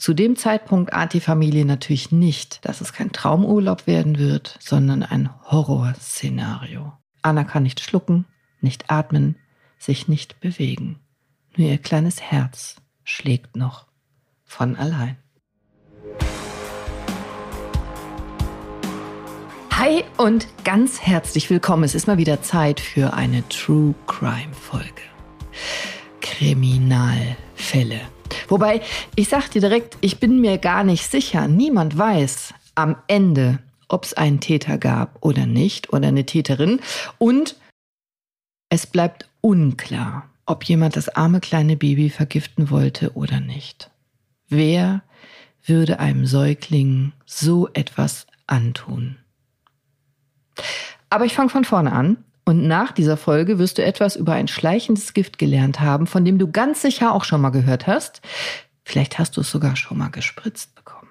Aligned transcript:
Zu 0.00 0.14
dem 0.14 0.34
Zeitpunkt 0.34 0.94
ahnt 0.94 1.12
die 1.12 1.20
Familie 1.20 1.66
natürlich 1.66 2.10
nicht, 2.10 2.64
dass 2.64 2.80
es 2.80 2.94
kein 2.94 3.12
Traumurlaub 3.12 3.86
werden 3.86 4.18
wird, 4.18 4.56
sondern 4.58 5.02
ein 5.02 5.28
Horrorszenario. 5.44 6.94
Anna 7.20 7.44
kann 7.44 7.64
nicht 7.64 7.80
schlucken, 7.80 8.24
nicht 8.62 8.90
atmen, 8.90 9.36
sich 9.78 10.08
nicht 10.08 10.40
bewegen. 10.40 11.00
Nur 11.54 11.68
ihr 11.68 11.76
kleines 11.76 12.22
Herz 12.22 12.76
schlägt 13.04 13.56
noch 13.56 13.88
von 14.42 14.74
allein. 14.74 15.18
Hi 19.72 20.04
und 20.16 20.46
ganz 20.64 21.02
herzlich 21.02 21.50
willkommen. 21.50 21.84
Es 21.84 21.94
ist 21.94 22.06
mal 22.06 22.16
wieder 22.16 22.40
Zeit 22.40 22.80
für 22.80 23.12
eine 23.12 23.46
True 23.50 23.94
Crime 24.06 24.54
Folge. 24.54 25.02
Kriminalfälle. 26.22 28.00
Wobei, 28.48 28.80
ich 29.16 29.28
sag 29.28 29.50
dir 29.50 29.60
direkt, 29.60 29.96
ich 30.00 30.18
bin 30.18 30.40
mir 30.40 30.58
gar 30.58 30.84
nicht 30.84 31.10
sicher. 31.10 31.48
Niemand 31.48 31.96
weiß 31.96 32.54
am 32.74 32.96
Ende, 33.06 33.58
ob 33.88 34.04
es 34.04 34.14
einen 34.14 34.40
Täter 34.40 34.78
gab 34.78 35.18
oder 35.24 35.46
nicht 35.46 35.92
oder 35.92 36.08
eine 36.08 36.26
Täterin. 36.26 36.80
Und 37.18 37.56
es 38.68 38.86
bleibt 38.86 39.28
unklar, 39.40 40.28
ob 40.46 40.64
jemand 40.64 40.96
das 40.96 41.08
arme 41.08 41.40
kleine 41.40 41.76
Baby 41.76 42.10
vergiften 42.10 42.70
wollte 42.70 43.12
oder 43.14 43.40
nicht. 43.40 43.90
Wer 44.48 45.02
würde 45.64 46.00
einem 46.00 46.26
Säugling 46.26 47.12
so 47.26 47.68
etwas 47.72 48.26
antun? 48.46 49.16
Aber 51.08 51.24
ich 51.24 51.34
fange 51.34 51.50
von 51.50 51.64
vorne 51.64 51.92
an. 51.92 52.24
Und 52.44 52.66
nach 52.66 52.92
dieser 52.92 53.16
Folge 53.16 53.58
wirst 53.58 53.78
du 53.78 53.84
etwas 53.84 54.16
über 54.16 54.32
ein 54.32 54.48
schleichendes 54.48 55.12
Gift 55.12 55.38
gelernt 55.38 55.80
haben, 55.80 56.06
von 56.06 56.24
dem 56.24 56.38
du 56.38 56.50
ganz 56.50 56.82
sicher 56.82 57.14
auch 57.14 57.24
schon 57.24 57.40
mal 57.40 57.50
gehört 57.50 57.86
hast. 57.86 58.22
Vielleicht 58.82 59.18
hast 59.18 59.36
du 59.36 59.42
es 59.42 59.50
sogar 59.50 59.76
schon 59.76 59.98
mal 59.98 60.08
gespritzt 60.08 60.74
bekommen. 60.74 61.10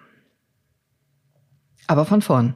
Aber 1.87 2.05
von 2.05 2.21
vorn. 2.21 2.55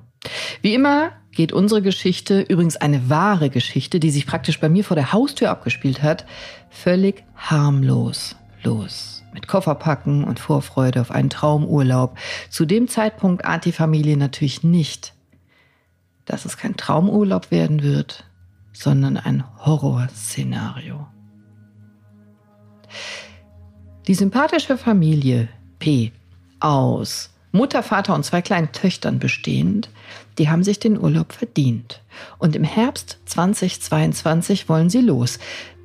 Wie 0.61 0.73
immer 0.73 1.11
geht 1.31 1.53
unsere 1.53 1.81
Geschichte, 1.81 2.41
übrigens 2.41 2.77
eine 2.77 3.09
wahre 3.09 3.49
Geschichte, 3.49 3.99
die 3.99 4.11
sich 4.11 4.27
praktisch 4.27 4.59
bei 4.59 4.69
mir 4.69 4.83
vor 4.83 4.95
der 4.95 5.11
Haustür 5.11 5.49
abgespielt 5.49 6.01
hat, 6.01 6.25
völlig 6.69 7.23
harmlos 7.35 8.35
los. 8.63 9.23
Mit 9.33 9.47
Kofferpacken 9.47 10.23
und 10.23 10.39
Vorfreude 10.39 11.01
auf 11.01 11.11
einen 11.11 11.29
Traumurlaub. 11.29 12.17
Zu 12.49 12.65
dem 12.65 12.87
Zeitpunkt 12.87 13.45
ahnt 13.45 13.65
die 13.65 13.71
Familie 13.71 14.15
natürlich 14.15 14.63
nicht, 14.63 15.13
dass 16.25 16.45
es 16.45 16.57
kein 16.57 16.77
Traumurlaub 16.77 17.49
werden 17.49 17.81
wird, 17.81 18.25
sondern 18.73 19.17
ein 19.17 19.43
Horrorszenario. 19.59 21.07
Die 24.07 24.15
sympathische 24.15 24.77
Familie 24.77 25.47
P 25.79 26.11
aus 26.59 27.29
Mutter, 27.55 27.83
Vater 27.83 28.15
und 28.15 28.25
zwei 28.25 28.41
kleinen 28.41 28.71
Töchtern 28.71 29.19
bestehend, 29.19 29.89
die 30.39 30.49
haben 30.49 30.63
sich 30.63 30.79
den 30.79 30.99
Urlaub 30.99 31.33
verdient. 31.33 32.01
Und 32.39 32.55
im 32.55 32.63
Herbst 32.63 33.19
2022 33.25 34.67
wollen 34.67 34.89
sie 34.89 35.01
los. 35.01 35.37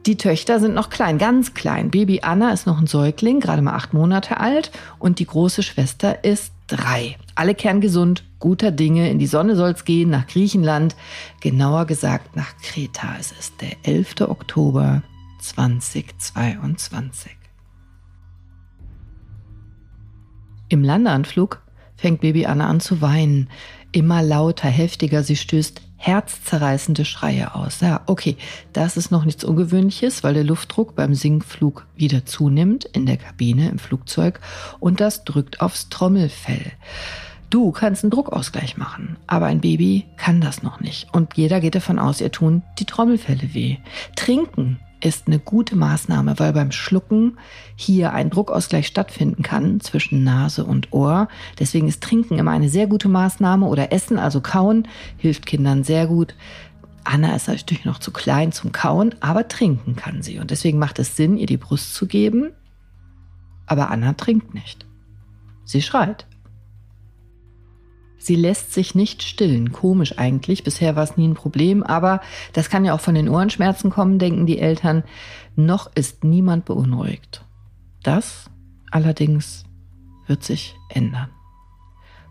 Die 0.07 0.17
Töchter 0.17 0.61
sind 0.61 0.75
noch 0.75 0.89
klein, 0.89 1.19
ganz 1.19 1.53
klein. 1.53 1.91
Baby 1.91 2.21
Anna 2.23 2.53
ist 2.53 2.67
noch 2.67 2.81
ein 2.81 2.87
Säugling, 2.87 3.41
gerade 3.41 3.61
mal 3.61 3.75
acht 3.75 3.93
Monate 3.93 4.41
alt. 4.41 4.71
Und 4.99 5.19
die 5.19 5.27
große 5.27 5.63
Schwester 5.63 6.25
ist 6.25 6.53
drei. 6.69 7.17
Alle 7.35 7.55
kerngesund, 7.55 8.25
guter 8.39 8.71
Dinge. 8.71 9.11
In 9.11 9.19
die 9.19 9.27
Sonne 9.27 9.57
soll's 9.57 9.85
gehen, 9.85 10.11
nach 10.11 10.29
Griechenland. 10.29 10.95
Genauer 11.41 11.87
gesagt 11.87 12.37
nach 12.37 12.57
Kreta. 12.63 13.17
Es 13.19 13.33
ist 13.33 13.61
der 13.61 13.73
11. 13.83 14.21
Oktober 14.21 15.03
2022. 15.41 17.33
Im 20.69 20.85
Landeanflug 20.85 21.63
fängt 21.99 22.23
Baby 22.23 22.47
Anna 22.47 22.67
an 22.67 22.81
zu 22.81 23.03
weinen. 23.03 23.51
Immer 23.93 24.23
lauter, 24.23 24.69
heftiger. 24.69 25.23
Sie 25.23 25.37
stößt 25.37 25.83
herzzerreißende 25.99 27.05
Schreie 27.05 27.55
aus. 27.55 27.81
Ja, 27.81 28.03
okay, 28.07 28.37
das 28.73 28.97
ist 28.97 29.11
noch 29.11 29.25
nichts 29.25 29.45
Ungewöhnliches, 29.45 30.23
weil 30.23 30.35
der 30.35 30.45
Luftdruck 30.45 30.95
beim 30.95 31.15
Sinkflug 31.15 31.87
wieder 31.97 32.25
zunimmt 32.25 32.85
in 32.85 33.05
der 33.05 33.17
Kabine 33.17 33.69
im 33.69 33.79
Flugzeug 33.79 34.41
und 34.79 35.01
das 35.01 35.25
drückt 35.25 35.61
aufs 35.61 35.89
Trommelfell. 35.89 36.73
Du 37.51 37.73
kannst 37.73 38.05
einen 38.05 38.11
Druckausgleich 38.11 38.77
machen, 38.77 39.17
aber 39.27 39.47
ein 39.47 39.61
Baby 39.61 40.05
kann 40.17 40.41
das 40.41 40.63
noch 40.63 40.81
nicht. 40.81 41.13
Und 41.13 41.37
jeder 41.37 41.61
geht 41.61 41.75
davon 41.75 41.99
aus, 41.99 42.21
ihr 42.21 42.31
tun 42.31 42.63
die 42.79 42.85
Trommelfälle 42.85 43.55
weh. 43.55 43.79
Trinken 44.15 44.79
ist 45.01 45.27
eine 45.27 45.39
gute 45.39 45.77
Maßnahme, 45.77 46.39
weil 46.39 46.53
beim 46.53 46.73
Schlucken 46.73 47.39
hier 47.77 48.13
ein 48.13 48.31
Druckausgleich 48.31 48.87
stattfinden 48.87 49.43
kann 49.43 49.81
zwischen 49.81 50.25
Nase 50.25 50.65
und 50.65 50.93
Ohr. 50.93 51.29
Deswegen 51.59 51.89
ist 51.89 52.03
Trinken 52.03 52.39
immer 52.39 52.51
eine 52.51 52.69
sehr 52.69 52.87
gute 52.87 53.09
Maßnahme 53.09 53.67
oder 53.67 53.93
Essen, 53.93 54.19
also 54.19 54.41
Kauen, 54.41 54.89
hilft 55.17 55.47
Kindern 55.47 55.85
sehr 55.85 56.07
gut. 56.07 56.35
Anna 57.05 57.35
ist 57.35 57.49
natürlich 57.49 57.85
noch 57.85 57.99
zu 57.99 58.13
klein 58.13 58.53
zum 58.53 58.73
Kauen, 58.73 59.15
aber 59.21 59.49
trinken 59.49 59.97
kann 59.97 60.23
sie. 60.23 60.39
Und 60.39 60.51
deswegen 60.51 60.79
macht 60.79 60.99
es 60.99 61.17
Sinn, 61.17 61.39
ihr 61.39 61.47
die 61.47 61.57
Brust 61.57 61.95
zu 61.95 62.07
geben. 62.07 62.51
Aber 63.67 63.91
Anna 63.91 64.13
trinkt 64.13 64.53
nicht. 64.55 64.85
Sie 65.65 65.83
schreit. 65.83 66.28
Sie 68.19 68.35
lässt 68.35 68.75
sich 68.75 68.95
nicht 68.95 69.23
stillen. 69.23 69.73
Komisch 69.73 70.19
eigentlich. 70.19 70.65
Bisher 70.65 70.97
war 70.97 71.05
es 71.05 71.17
nie 71.17 71.29
ein 71.29 71.35
Problem. 71.35 71.83
Aber 71.83 72.21
das 72.53 72.69
kann 72.69 72.85
ja 72.85 72.95
auch 72.95 73.01
von 73.01 73.15
den 73.15 73.29
Ohrenschmerzen 73.29 73.91
kommen, 73.91 74.19
denken 74.19 74.47
die 74.47 74.59
Eltern. 74.59 75.05
Noch 75.57 75.91
ist 75.95 76.25
niemand 76.25 76.65
beunruhigt. 76.65 77.45
Das 78.03 78.51
allerdings 78.91 79.65
wird 80.27 80.45
sich 80.45 80.77
ändern. 80.89 81.31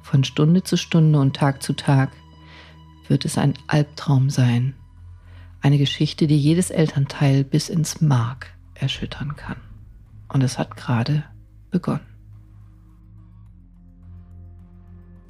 Von 0.02 0.24
Stunde 0.24 0.64
zu 0.64 0.78
Stunde 0.78 1.20
und 1.20 1.36
Tag 1.36 1.62
zu 1.62 1.74
Tag 1.74 2.12
wird 3.08 3.25
es 3.25 3.38
ein 3.38 3.54
Albtraum 3.68 4.30
sein. 4.30 4.74
Eine 5.62 5.78
Geschichte, 5.78 6.28
die 6.28 6.38
jedes 6.38 6.69
Elternteil 6.69 7.44
bis 7.44 7.69
ins 7.69 8.00
Mark 8.00 8.54
erschüttern 8.74 9.36
kann. 9.36 9.58
Und 10.30 10.44
es 10.44 10.58
hat 10.58 10.78
gerade 10.78 11.24
begonnen. 11.72 12.06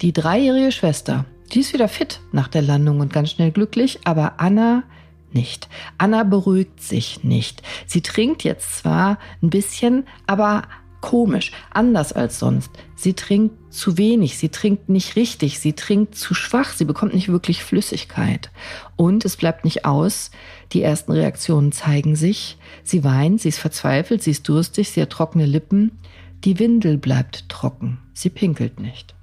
Die 0.00 0.12
dreijährige 0.12 0.70
Schwester, 0.70 1.24
die 1.52 1.58
ist 1.58 1.72
wieder 1.72 1.88
fit 1.88 2.20
nach 2.30 2.46
der 2.46 2.62
Landung 2.62 3.00
und 3.00 3.12
ganz 3.12 3.32
schnell 3.32 3.50
glücklich, 3.50 3.98
aber 4.04 4.34
Anna 4.38 4.84
nicht. 5.32 5.68
Anna 5.98 6.22
beruhigt 6.22 6.80
sich 6.80 7.24
nicht. 7.24 7.62
Sie 7.84 8.00
trinkt 8.00 8.44
jetzt 8.44 8.78
zwar 8.78 9.18
ein 9.42 9.50
bisschen, 9.50 10.06
aber 10.28 10.62
komisch, 11.00 11.50
anders 11.70 12.12
als 12.12 12.38
sonst. 12.38 12.70
Sie 12.94 13.14
trinkt 13.14 13.74
zu 13.74 13.98
wenig, 13.98 14.38
sie 14.38 14.50
trinkt 14.50 14.88
nicht 14.88 15.16
richtig, 15.16 15.58
sie 15.58 15.72
trinkt 15.72 16.14
zu 16.14 16.32
schwach, 16.32 16.74
sie 16.74 16.84
bekommt 16.84 17.14
nicht 17.14 17.28
wirklich 17.28 17.64
Flüssigkeit. 17.64 18.50
Und 18.94 19.24
es 19.24 19.36
bleibt 19.36 19.64
nicht 19.64 19.84
aus, 19.84 20.30
die 20.72 20.82
ersten 20.82 21.10
Reaktionen 21.10 21.72
zeigen 21.72 22.14
sich. 22.14 22.56
Sie 22.84 23.02
weint, 23.02 23.40
sie 23.40 23.48
ist 23.48 23.58
verzweifelt, 23.58 24.22
sie 24.22 24.30
ist 24.30 24.48
durstig, 24.48 24.90
sie 24.90 25.02
hat 25.02 25.10
trockene 25.10 25.46
Lippen. 25.46 25.98
Die 26.44 26.60
Windel 26.60 26.98
bleibt 26.98 27.48
trocken, 27.48 27.98
sie 28.14 28.30
pinkelt 28.30 28.78
nicht. 28.78 29.17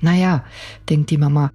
Naja, 0.00 0.44
denkt 0.88 1.10
die 1.10 1.18
Mama, 1.18 1.50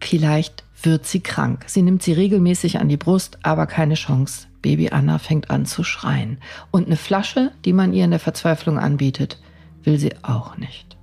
vielleicht 0.00 0.64
wird 0.82 1.06
sie 1.06 1.20
krank. 1.20 1.64
Sie 1.66 1.82
nimmt 1.82 2.02
sie 2.02 2.12
regelmäßig 2.12 2.78
an 2.78 2.88
die 2.88 2.96
Brust, 2.96 3.38
aber 3.42 3.66
keine 3.66 3.94
Chance. 3.94 4.46
Baby 4.62 4.90
Anna 4.90 5.18
fängt 5.18 5.50
an 5.50 5.66
zu 5.66 5.84
schreien. 5.84 6.38
Und 6.70 6.86
eine 6.86 6.96
Flasche, 6.96 7.52
die 7.64 7.72
man 7.72 7.92
ihr 7.92 8.04
in 8.04 8.10
der 8.10 8.20
Verzweiflung 8.20 8.78
anbietet, 8.78 9.40
will 9.82 9.98
sie 9.98 10.12
auch 10.22 10.56
nicht. 10.56 10.96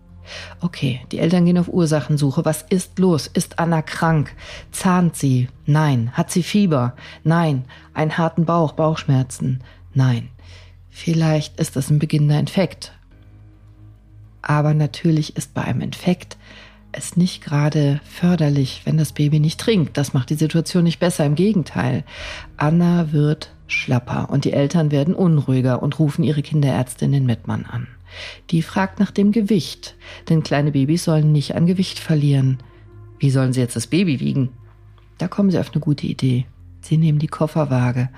Okay, 0.59 1.01
die 1.11 1.19
Eltern 1.19 1.45
gehen 1.45 1.57
auf 1.57 1.67
Ursachensuche. 1.67 2.45
Was 2.45 2.63
ist 2.63 2.97
los? 2.99 3.27
Ist 3.27 3.59
Anna 3.59 3.81
krank? 3.81 4.35
Zahnt 4.71 5.15
sie? 5.15 5.49
Nein. 5.65 6.11
Hat 6.13 6.31
sie 6.31 6.43
Fieber? 6.43 6.95
Nein. 7.23 7.65
Einen 7.93 8.17
harten 8.17 8.45
Bauch, 8.45 8.73
Bauchschmerzen? 8.73 9.63
Nein. 9.93 10.29
Vielleicht 10.89 11.59
ist 11.59 11.75
das 11.75 11.89
ein 11.89 11.99
beginnender 11.99 12.39
Infekt. 12.39 12.93
Aber 14.41 14.73
natürlich 14.73 15.35
ist 15.35 15.53
bei 15.53 15.63
einem 15.63 15.81
Infekt 15.81 16.37
es 16.97 17.17
nicht 17.17 17.43
gerade 17.43 17.99
förderlich, 18.03 18.81
wenn 18.85 18.97
das 18.97 19.13
Baby 19.13 19.39
nicht 19.39 19.59
trinkt. 19.59 19.97
Das 19.97 20.13
macht 20.13 20.29
die 20.29 20.35
Situation 20.35 20.83
nicht 20.83 20.99
besser. 20.99 21.25
Im 21.25 21.35
Gegenteil. 21.35 22.03
Anna 22.57 23.11
wird 23.11 23.51
schlapper 23.67 24.29
und 24.29 24.45
die 24.45 24.53
Eltern 24.53 24.91
werden 24.91 25.15
unruhiger 25.15 25.81
und 25.81 25.99
rufen 25.99 26.23
ihre 26.23 26.41
Kinderärztin 26.41 27.13
in 27.13 27.25
Mettmann 27.25 27.65
an. 27.65 27.87
Die 28.51 28.61
fragt 28.61 28.99
nach 28.99 29.11
dem 29.11 29.31
Gewicht, 29.31 29.95
denn 30.29 30.43
kleine 30.43 30.71
Babys 30.71 31.03
sollen 31.03 31.31
nicht 31.31 31.55
an 31.55 31.65
Gewicht 31.65 31.99
verlieren. 31.99 32.59
Wie 33.19 33.29
sollen 33.29 33.53
sie 33.53 33.61
jetzt 33.61 33.75
das 33.75 33.87
Baby 33.87 34.19
wiegen? 34.19 34.49
Da 35.17 35.27
kommen 35.27 35.51
sie 35.51 35.59
auf 35.59 35.71
eine 35.71 35.81
gute 35.81 36.07
Idee. 36.07 36.45
Sie 36.81 36.97
nehmen 36.97 37.19
die 37.19 37.27
Kofferwaage. 37.27 38.09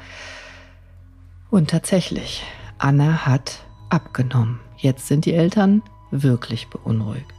Und 1.49 1.69
tatsächlich, 1.69 2.43
Anna 2.77 3.25
hat 3.25 3.59
abgenommen. 3.89 4.59
Jetzt 4.77 5.07
sind 5.07 5.25
die 5.25 5.33
Eltern 5.33 5.81
wirklich 6.11 6.67
beunruhigt. 6.67 7.36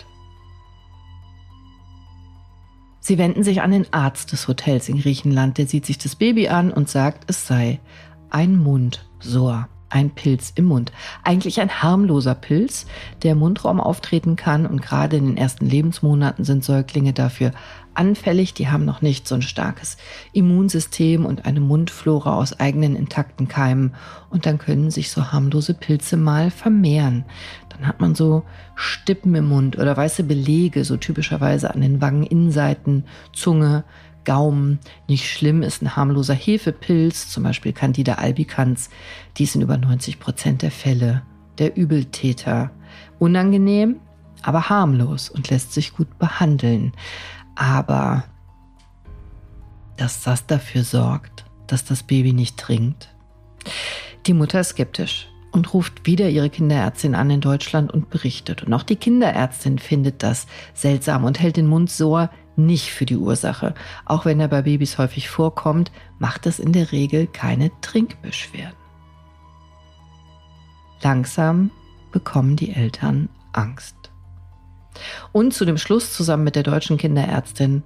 Sie 3.08 3.16
wenden 3.16 3.43
sich 3.43 3.62
an 3.62 3.70
den 3.70 3.90
Arzt 3.90 4.32
des 4.32 4.49
Hotels 4.49 4.90
in 4.90 5.00
Griechenland. 5.00 5.56
Der 5.56 5.66
sieht 5.66 5.87
sich 5.87 5.96
das 5.96 6.14
Baby 6.14 6.49
an 6.49 6.70
und 6.70 6.90
sagt, 6.90 7.25
es 7.31 7.46
sei 7.46 7.81
ein 8.28 8.58
Mundsor. 8.58 9.66
ein 9.88 10.10
Pilz 10.10 10.52
im 10.55 10.66
Mund. 10.66 10.93
Eigentlich 11.25 11.58
ein 11.62 11.82
harmloser 11.82 12.34
Pilz, 12.34 12.84
der 13.22 13.32
im 13.32 13.38
Mundraum 13.38 13.81
auftreten 13.81 14.37
kann 14.37 14.66
und 14.66 14.82
gerade 14.82 15.16
in 15.16 15.25
den 15.25 15.37
ersten 15.38 15.64
Lebensmonaten 15.64 16.44
sind 16.44 16.62
Säuglinge 16.62 17.14
dafür 17.14 17.52
anfällig. 17.98 18.54
Die 18.54 18.68
haben 18.68 18.84
noch 18.84 19.02
nicht 19.02 19.26
so 19.28 19.34
ein 19.34 19.42
starkes 19.42 19.96
Immunsystem 20.32 21.26
und 21.26 21.46
eine 21.46 21.60
Mundflora 21.60 22.36
aus 22.36 22.58
eigenen 22.58 22.96
intakten 22.96 23.48
Keimen 23.48 23.94
und 24.30 24.46
dann 24.46 24.58
können 24.58 24.90
sich 24.90 25.10
so 25.10 25.32
harmlose 25.32 25.74
Pilze 25.74 26.16
mal 26.16 26.50
vermehren. 26.50 27.24
Dann 27.68 27.86
hat 27.86 28.00
man 28.00 28.14
so 28.14 28.44
Stippen 28.74 29.34
im 29.34 29.48
Mund 29.48 29.78
oder 29.78 29.96
weiße 29.96 30.24
Belege, 30.24 30.84
so 30.84 30.96
typischerweise 30.96 31.74
an 31.74 31.80
den 31.80 32.00
Wangeninnenseiten, 32.00 33.04
Zunge, 33.32 33.84
Gaumen. 34.24 34.78
Nicht 35.08 35.28
schlimm 35.28 35.62
ist 35.62 35.82
ein 35.82 35.96
harmloser 35.96 36.34
Hefepilz, 36.34 37.30
zum 37.30 37.44
Beispiel 37.44 37.72
Candida 37.72 38.14
albicans. 38.14 38.90
Die 39.38 39.46
sind 39.46 39.62
über 39.62 39.78
90 39.78 40.20
Prozent 40.20 40.62
der 40.62 40.70
Fälle 40.70 41.22
der 41.58 41.76
Übeltäter. 41.76 42.70
Unangenehm, 43.18 43.96
aber 44.42 44.68
harmlos 44.68 45.28
und 45.28 45.50
lässt 45.50 45.72
sich 45.72 45.94
gut 45.94 46.18
behandeln. 46.18 46.92
Aber 47.58 48.22
dass 49.96 50.22
das 50.22 50.46
dafür 50.46 50.84
sorgt, 50.84 51.44
dass 51.66 51.84
das 51.84 52.05
Baby 52.05 52.32
nicht 52.32 52.56
trinkt. 52.56 53.12
Die 54.26 54.32
Mutter 54.32 54.60
ist 54.60 54.70
skeptisch 54.70 55.28
und 55.50 55.75
ruft 55.75 56.06
wieder 56.06 56.31
ihre 56.31 56.50
Kinderärztin 56.50 57.16
an 57.16 57.31
in 57.31 57.40
Deutschland 57.40 57.93
und 57.93 58.10
berichtet. 58.10 58.62
Und 58.62 58.72
auch 58.75 58.84
die 58.84 58.94
Kinderärztin 58.94 59.81
findet 59.81 60.22
das 60.22 60.46
seltsam 60.72 61.25
und 61.25 61.40
hält 61.40 61.56
den 61.56 61.66
Mund 61.66 61.90
so 61.90 62.28
nicht 62.55 62.93
für 62.93 63.06
die 63.06 63.16
Ursache. 63.16 63.75
Auch 64.04 64.25
wenn 64.25 64.38
er 64.38 64.49
bei 64.49 64.62
Babys 64.62 64.96
häufig 64.96 65.28
vorkommt, 65.28 65.90
macht 66.20 66.46
es 66.46 66.61
in 66.61 66.72
der 66.72 66.93
Regel 66.93 67.26
keine 67.26 67.72
Trinkbeschwerden. 67.81 68.78
Langsam 71.02 71.72
bekommen 72.12 72.54
die 72.54 72.72
Eltern 72.72 73.28
Angst. 73.52 73.97
Und 75.32 75.54
zu 75.54 75.64
dem 75.64 75.78
Schluss 75.78 76.12
zusammen 76.12 76.44
mit 76.44 76.56
der 76.56 76.62
deutschen 76.62 76.96
Kinderärztin, 76.96 77.82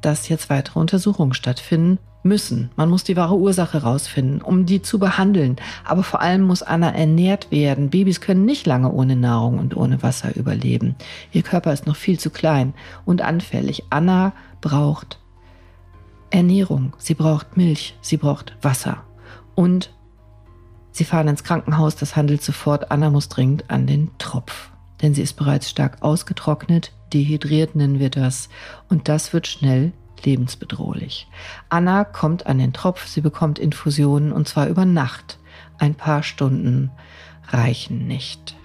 dass 0.00 0.28
jetzt 0.28 0.50
weitere 0.50 0.78
Untersuchungen 0.78 1.34
stattfinden 1.34 1.98
müssen. 2.22 2.70
Man 2.76 2.90
muss 2.90 3.04
die 3.04 3.16
wahre 3.16 3.36
Ursache 3.36 3.82
rausfinden, 3.82 4.42
um 4.42 4.66
die 4.66 4.82
zu 4.82 4.98
behandeln. 4.98 5.56
Aber 5.84 6.02
vor 6.02 6.20
allem 6.20 6.42
muss 6.42 6.62
Anna 6.62 6.90
ernährt 6.90 7.50
werden. 7.50 7.90
Babys 7.90 8.20
können 8.20 8.44
nicht 8.44 8.66
lange 8.66 8.92
ohne 8.92 9.16
Nahrung 9.16 9.58
und 9.58 9.76
ohne 9.76 10.02
Wasser 10.02 10.34
überleben. 10.36 10.96
Ihr 11.32 11.42
Körper 11.42 11.72
ist 11.72 11.86
noch 11.86 11.96
viel 11.96 12.18
zu 12.18 12.30
klein 12.30 12.74
und 13.04 13.22
anfällig. 13.22 13.84
Anna 13.90 14.32
braucht 14.60 15.18
Ernährung. 16.30 16.92
Sie 16.98 17.14
braucht 17.14 17.56
Milch. 17.56 17.96
Sie 18.00 18.16
braucht 18.16 18.56
Wasser. 18.62 19.04
Und 19.54 19.90
sie 20.92 21.04
fahren 21.04 21.28
ins 21.28 21.44
Krankenhaus. 21.44 21.96
Das 21.96 22.16
handelt 22.16 22.42
sofort. 22.42 22.90
Anna 22.90 23.10
muss 23.10 23.28
dringend 23.28 23.70
an 23.70 23.86
den 23.86 24.10
Tropf. 24.18 24.70
Denn 25.02 25.14
sie 25.14 25.22
ist 25.22 25.34
bereits 25.34 25.70
stark 25.70 26.02
ausgetrocknet. 26.02 26.92
Dehydriert 27.12 27.74
nennen 27.74 27.98
wir 27.98 28.10
das. 28.10 28.48
Und 28.88 29.08
das 29.08 29.32
wird 29.32 29.46
schnell 29.46 29.92
lebensbedrohlich. 30.24 31.28
Anna 31.68 32.04
kommt 32.04 32.46
an 32.46 32.58
den 32.58 32.72
Tropf, 32.72 33.06
sie 33.06 33.20
bekommt 33.20 33.58
Infusionen 33.58 34.32
und 34.32 34.48
zwar 34.48 34.68
über 34.68 34.84
Nacht. 34.84 35.38
Ein 35.78 35.94
paar 35.94 36.22
Stunden 36.22 36.90
reichen 37.48 38.06
nicht. 38.06 38.56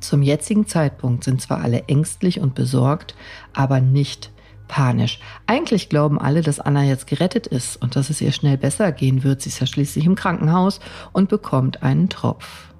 Zum 0.00 0.22
jetzigen 0.22 0.66
Zeitpunkt 0.66 1.22
sind 1.22 1.40
zwar 1.40 1.60
alle 1.60 1.84
ängstlich 1.84 2.40
und 2.40 2.56
besorgt, 2.56 3.14
aber 3.52 3.80
nicht 3.80 4.32
panisch. 4.66 5.20
Eigentlich 5.46 5.88
glauben 5.88 6.18
alle, 6.18 6.40
dass 6.40 6.58
Anna 6.58 6.82
jetzt 6.82 7.06
gerettet 7.06 7.46
ist 7.46 7.80
und 7.80 7.94
dass 7.94 8.10
es 8.10 8.20
ihr 8.20 8.32
schnell 8.32 8.58
besser 8.58 8.90
gehen 8.90 9.22
wird. 9.22 9.42
Sie 9.42 9.50
ist 9.50 9.60
ja 9.60 9.66
schließlich 9.66 10.04
im 10.04 10.16
Krankenhaus 10.16 10.80
und 11.12 11.28
bekommt 11.28 11.82
einen 11.82 12.08
Tropf. 12.08 12.74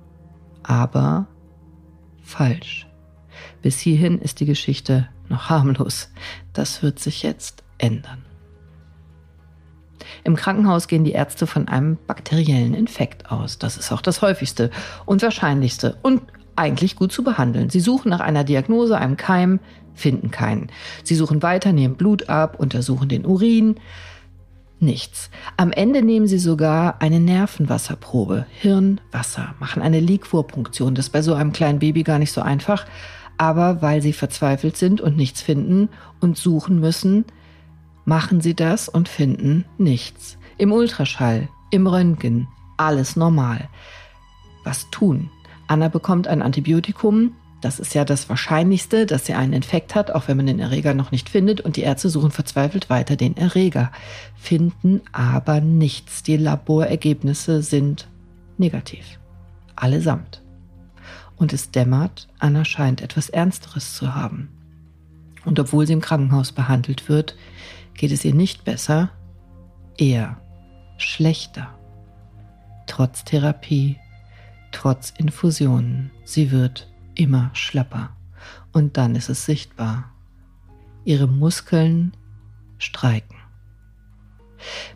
Aber 0.64 1.26
falsch. 2.32 2.86
Bis 3.62 3.78
hierhin 3.78 4.18
ist 4.18 4.40
die 4.40 4.46
Geschichte 4.46 5.08
noch 5.28 5.50
harmlos. 5.50 6.10
Das 6.52 6.82
wird 6.82 6.98
sich 6.98 7.22
jetzt 7.22 7.62
ändern. 7.78 8.24
Im 10.24 10.36
Krankenhaus 10.36 10.88
gehen 10.88 11.04
die 11.04 11.12
Ärzte 11.12 11.46
von 11.46 11.68
einem 11.68 11.98
bakteriellen 12.06 12.74
Infekt 12.74 13.30
aus. 13.30 13.58
Das 13.58 13.76
ist 13.76 13.92
auch 13.92 14.02
das 14.02 14.22
häufigste 14.22 14.70
und 15.06 15.22
wahrscheinlichste 15.22 15.96
und 16.02 16.22
eigentlich 16.56 16.96
gut 16.96 17.12
zu 17.12 17.24
behandeln. 17.24 17.70
Sie 17.70 17.80
suchen 17.80 18.10
nach 18.10 18.20
einer 18.20 18.44
Diagnose, 18.44 18.98
einem 18.98 19.16
Keim, 19.16 19.60
finden 19.94 20.30
keinen. 20.30 20.68
Sie 21.02 21.14
suchen 21.14 21.42
weiter, 21.42 21.72
nehmen 21.72 21.96
Blut 21.96 22.28
ab, 22.28 22.58
untersuchen 22.58 23.08
den 23.08 23.26
Urin. 23.26 23.76
Nichts. 24.82 25.30
Am 25.56 25.72
Ende 25.72 26.02
nehmen 26.02 26.26
sie 26.26 26.38
sogar 26.38 27.00
eine 27.00 27.20
Nervenwasserprobe, 27.20 28.46
Hirnwasser, 28.50 29.54
machen 29.60 29.80
eine 29.80 30.00
Liquorpunktion. 30.00 30.94
Das 30.94 31.06
ist 31.06 31.12
bei 31.12 31.22
so 31.22 31.34
einem 31.34 31.52
kleinen 31.52 31.78
Baby 31.78 32.02
gar 32.02 32.18
nicht 32.18 32.32
so 32.32 32.42
einfach 32.42 32.86
aber 33.42 33.82
weil 33.82 34.02
sie 34.02 34.12
verzweifelt 34.12 34.76
sind 34.76 35.00
und 35.00 35.16
nichts 35.16 35.42
finden 35.42 35.88
und 36.20 36.38
suchen 36.38 36.78
müssen, 36.78 37.24
machen 38.04 38.40
sie 38.40 38.54
das 38.54 38.88
und 38.88 39.08
finden 39.08 39.64
nichts. 39.78 40.38
Im 40.58 40.70
Ultraschall, 40.70 41.48
im 41.70 41.88
Röntgen, 41.88 42.46
alles 42.76 43.16
normal. 43.16 43.68
Was 44.64 44.90
tun? 44.90 45.28
Anna 45.66 45.88
bekommt 45.88 46.28
ein 46.28 46.40
Antibiotikum. 46.40 47.34
Das 47.62 47.78
ist 47.78 47.94
ja 47.94 48.04
das 48.04 48.28
Wahrscheinlichste, 48.28 49.06
dass 49.06 49.24
sie 49.24 49.34
einen 49.34 49.54
Infekt 49.54 49.94
hat, 49.94 50.10
auch 50.10 50.28
wenn 50.28 50.36
man 50.36 50.46
den 50.46 50.58
Erreger 50.58 50.92
noch 50.92 51.12
nicht 51.12 51.30
findet. 51.30 51.60
Und 51.62 51.76
die 51.76 51.82
Ärzte 51.82 52.10
suchen 52.10 52.32
verzweifelt 52.32 52.90
weiter 52.90 53.16
den 53.16 53.36
Erreger, 53.36 53.90
finden 54.36 55.00
aber 55.12 55.60
nichts. 55.60 56.22
Die 56.22 56.36
Laborergebnisse 56.36 57.62
sind 57.62 58.08
negativ. 58.58 59.18
Allesamt 59.76 60.42
und 61.42 61.52
es 61.52 61.72
dämmert, 61.72 62.28
Anna 62.38 62.64
scheint 62.64 63.00
etwas 63.00 63.28
Ernsteres 63.28 63.96
zu 63.96 64.14
haben. 64.14 64.48
Und 65.44 65.58
obwohl 65.58 65.86
sie 65.86 65.92
im 65.92 66.00
Krankenhaus 66.00 66.52
behandelt 66.52 67.08
wird, 67.08 67.36
geht 67.94 68.12
es 68.12 68.24
ihr 68.24 68.32
nicht 68.32 68.64
besser, 68.64 69.10
eher 69.98 70.40
schlechter. 70.98 71.74
Trotz 72.86 73.24
Therapie, 73.24 73.96
trotz 74.70 75.10
Infusionen, 75.10 76.12
sie 76.24 76.52
wird 76.52 76.91
immer 77.14 77.50
schlapper. 77.54 78.10
Und 78.72 78.96
dann 78.96 79.14
ist 79.14 79.28
es 79.28 79.44
sichtbar. 79.44 80.12
Ihre 81.04 81.26
Muskeln 81.26 82.16
streiken. 82.78 83.36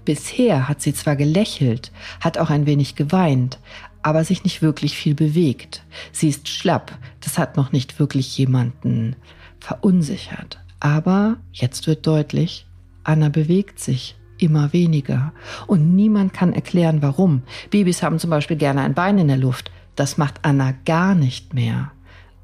Bisher 0.05 0.69
hat 0.69 0.81
sie 0.81 0.95
zwar 0.95 1.17
gelächelt, 1.17 1.93
hat 2.21 2.39
auch 2.39 2.51
ein 2.51 2.67
wenig 2.67 2.95
geweint, 2.95 3.59
aber 4.03 4.23
sich 4.25 4.45
nicht 4.45 4.63
wirklich 4.63 4.97
viel 4.97 5.15
bewegt. 5.15 5.85
Sie 6.13 6.29
ist 6.29 6.49
schlapp, 6.49 6.97
das 7.21 7.39
hat 7.39 7.57
noch 7.57 7.73
nicht 7.73 7.99
wirklich 7.99 8.39
jemanden 8.39 9.17
verunsichert. 9.59 10.61
Aber 10.79 11.39
jetzt 11.53 11.87
wird 11.87 12.07
deutlich, 12.07 12.67
Anna 13.03 13.29
bewegt 13.29 13.81
sich 13.81 14.17
immer 14.39 14.73
weniger 14.73 15.33
und 15.67 15.95
niemand 15.95 16.33
kann 16.33 16.53
erklären, 16.53 17.03
warum. 17.03 17.43
Babys 17.71 18.03
haben 18.03 18.19
zum 18.19 18.31
Beispiel 18.31 18.57
gerne 18.57 18.83
ein 18.83 18.95
Bein 18.95 19.19
in 19.19 19.29
der 19.29 19.39
Luft. 19.39 19.71
Das 19.97 20.19
macht 20.19 20.41
Anna 20.43 20.75
gar 20.85 21.15
nicht 21.15 21.55
mehr. 21.55 21.91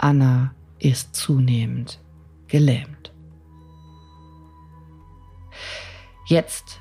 Anna 0.03 0.53
ist 0.81 1.15
zunehmend 1.15 2.01
gelähmt. 2.49 3.13
Jetzt 6.27 6.81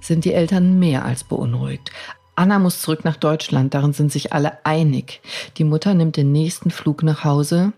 sind 0.00 0.24
die 0.24 0.32
Eltern 0.32 0.78
mehr 0.78 1.04
als 1.04 1.22
beunruhigt. 1.24 1.92
Anna 2.34 2.58
muss 2.58 2.80
zurück 2.80 3.04
nach 3.04 3.18
Deutschland, 3.18 3.74
darin 3.74 3.92
sind 3.92 4.10
sich 4.10 4.32
alle 4.32 4.64
einig. 4.64 5.20
Die 5.58 5.64
Mutter 5.64 5.92
nimmt 5.92 6.16
den 6.16 6.32
nächsten 6.32 6.70
Flug 6.70 7.02
nach 7.02 7.24
Hause. 7.24 7.74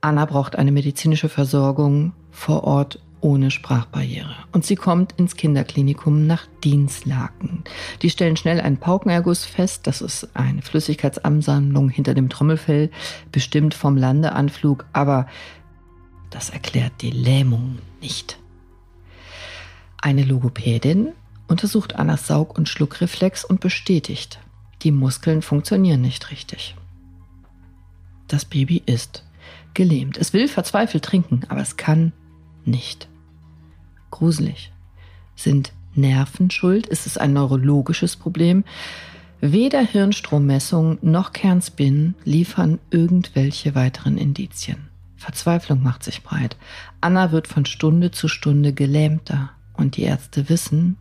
Anna 0.00 0.24
braucht 0.24 0.56
eine 0.56 0.72
medizinische 0.72 1.28
Versorgung 1.28 2.14
vor 2.30 2.64
Ort 2.64 2.98
ohne 3.24 3.50
Sprachbarriere. 3.50 4.36
Und 4.52 4.66
sie 4.66 4.76
kommt 4.76 5.12
ins 5.12 5.34
Kinderklinikum 5.34 6.26
nach 6.26 6.46
Dienstlaken. 6.62 7.64
Die 8.02 8.10
stellen 8.10 8.36
schnell 8.36 8.60
einen 8.60 8.76
Paukenerguss 8.76 9.46
fest. 9.46 9.86
Das 9.86 10.02
ist 10.02 10.28
eine 10.34 10.60
Flüssigkeitsansammlung 10.60 11.88
hinter 11.88 12.12
dem 12.12 12.28
Trommelfell, 12.28 12.90
bestimmt 13.32 13.72
vom 13.72 13.96
Landeanflug. 13.96 14.84
Aber 14.92 15.26
das 16.28 16.50
erklärt 16.50 16.92
die 17.00 17.10
Lähmung 17.10 17.78
nicht. 18.02 18.38
Eine 20.02 20.24
Logopädin 20.24 21.12
untersucht 21.48 21.96
Annas 21.96 22.26
Saug- 22.26 22.58
und 22.58 22.68
Schluckreflex 22.68 23.42
und 23.42 23.60
bestätigt, 23.60 24.38
die 24.82 24.92
Muskeln 24.92 25.40
funktionieren 25.40 26.02
nicht 26.02 26.30
richtig. 26.30 26.76
Das 28.28 28.44
Baby 28.44 28.82
ist 28.84 29.24
gelähmt. 29.72 30.18
Es 30.18 30.34
will 30.34 30.46
verzweifelt 30.46 31.04
trinken, 31.06 31.40
aber 31.48 31.62
es 31.62 31.78
kann 31.78 32.12
nicht. 32.66 33.08
Gruselig. 34.14 34.70
Sind 35.34 35.72
Nerven 35.96 36.48
schuld? 36.48 36.86
Ist 36.86 37.04
es 37.04 37.18
ein 37.18 37.32
neurologisches 37.32 38.14
Problem? 38.14 38.62
Weder 39.40 39.80
Hirnstrommessung 39.80 40.98
noch 41.02 41.32
Kernspin 41.32 42.14
liefern 42.22 42.78
irgendwelche 42.90 43.74
weiteren 43.74 44.16
Indizien. 44.16 44.88
Verzweiflung 45.16 45.82
macht 45.82 46.04
sich 46.04 46.22
breit. 46.22 46.56
Anna 47.00 47.32
wird 47.32 47.48
von 47.48 47.66
Stunde 47.66 48.12
zu 48.12 48.28
Stunde 48.28 48.72
gelähmter 48.72 49.50
und 49.72 49.96
die 49.96 50.02
Ärzte 50.02 50.48
wissen, 50.48 50.96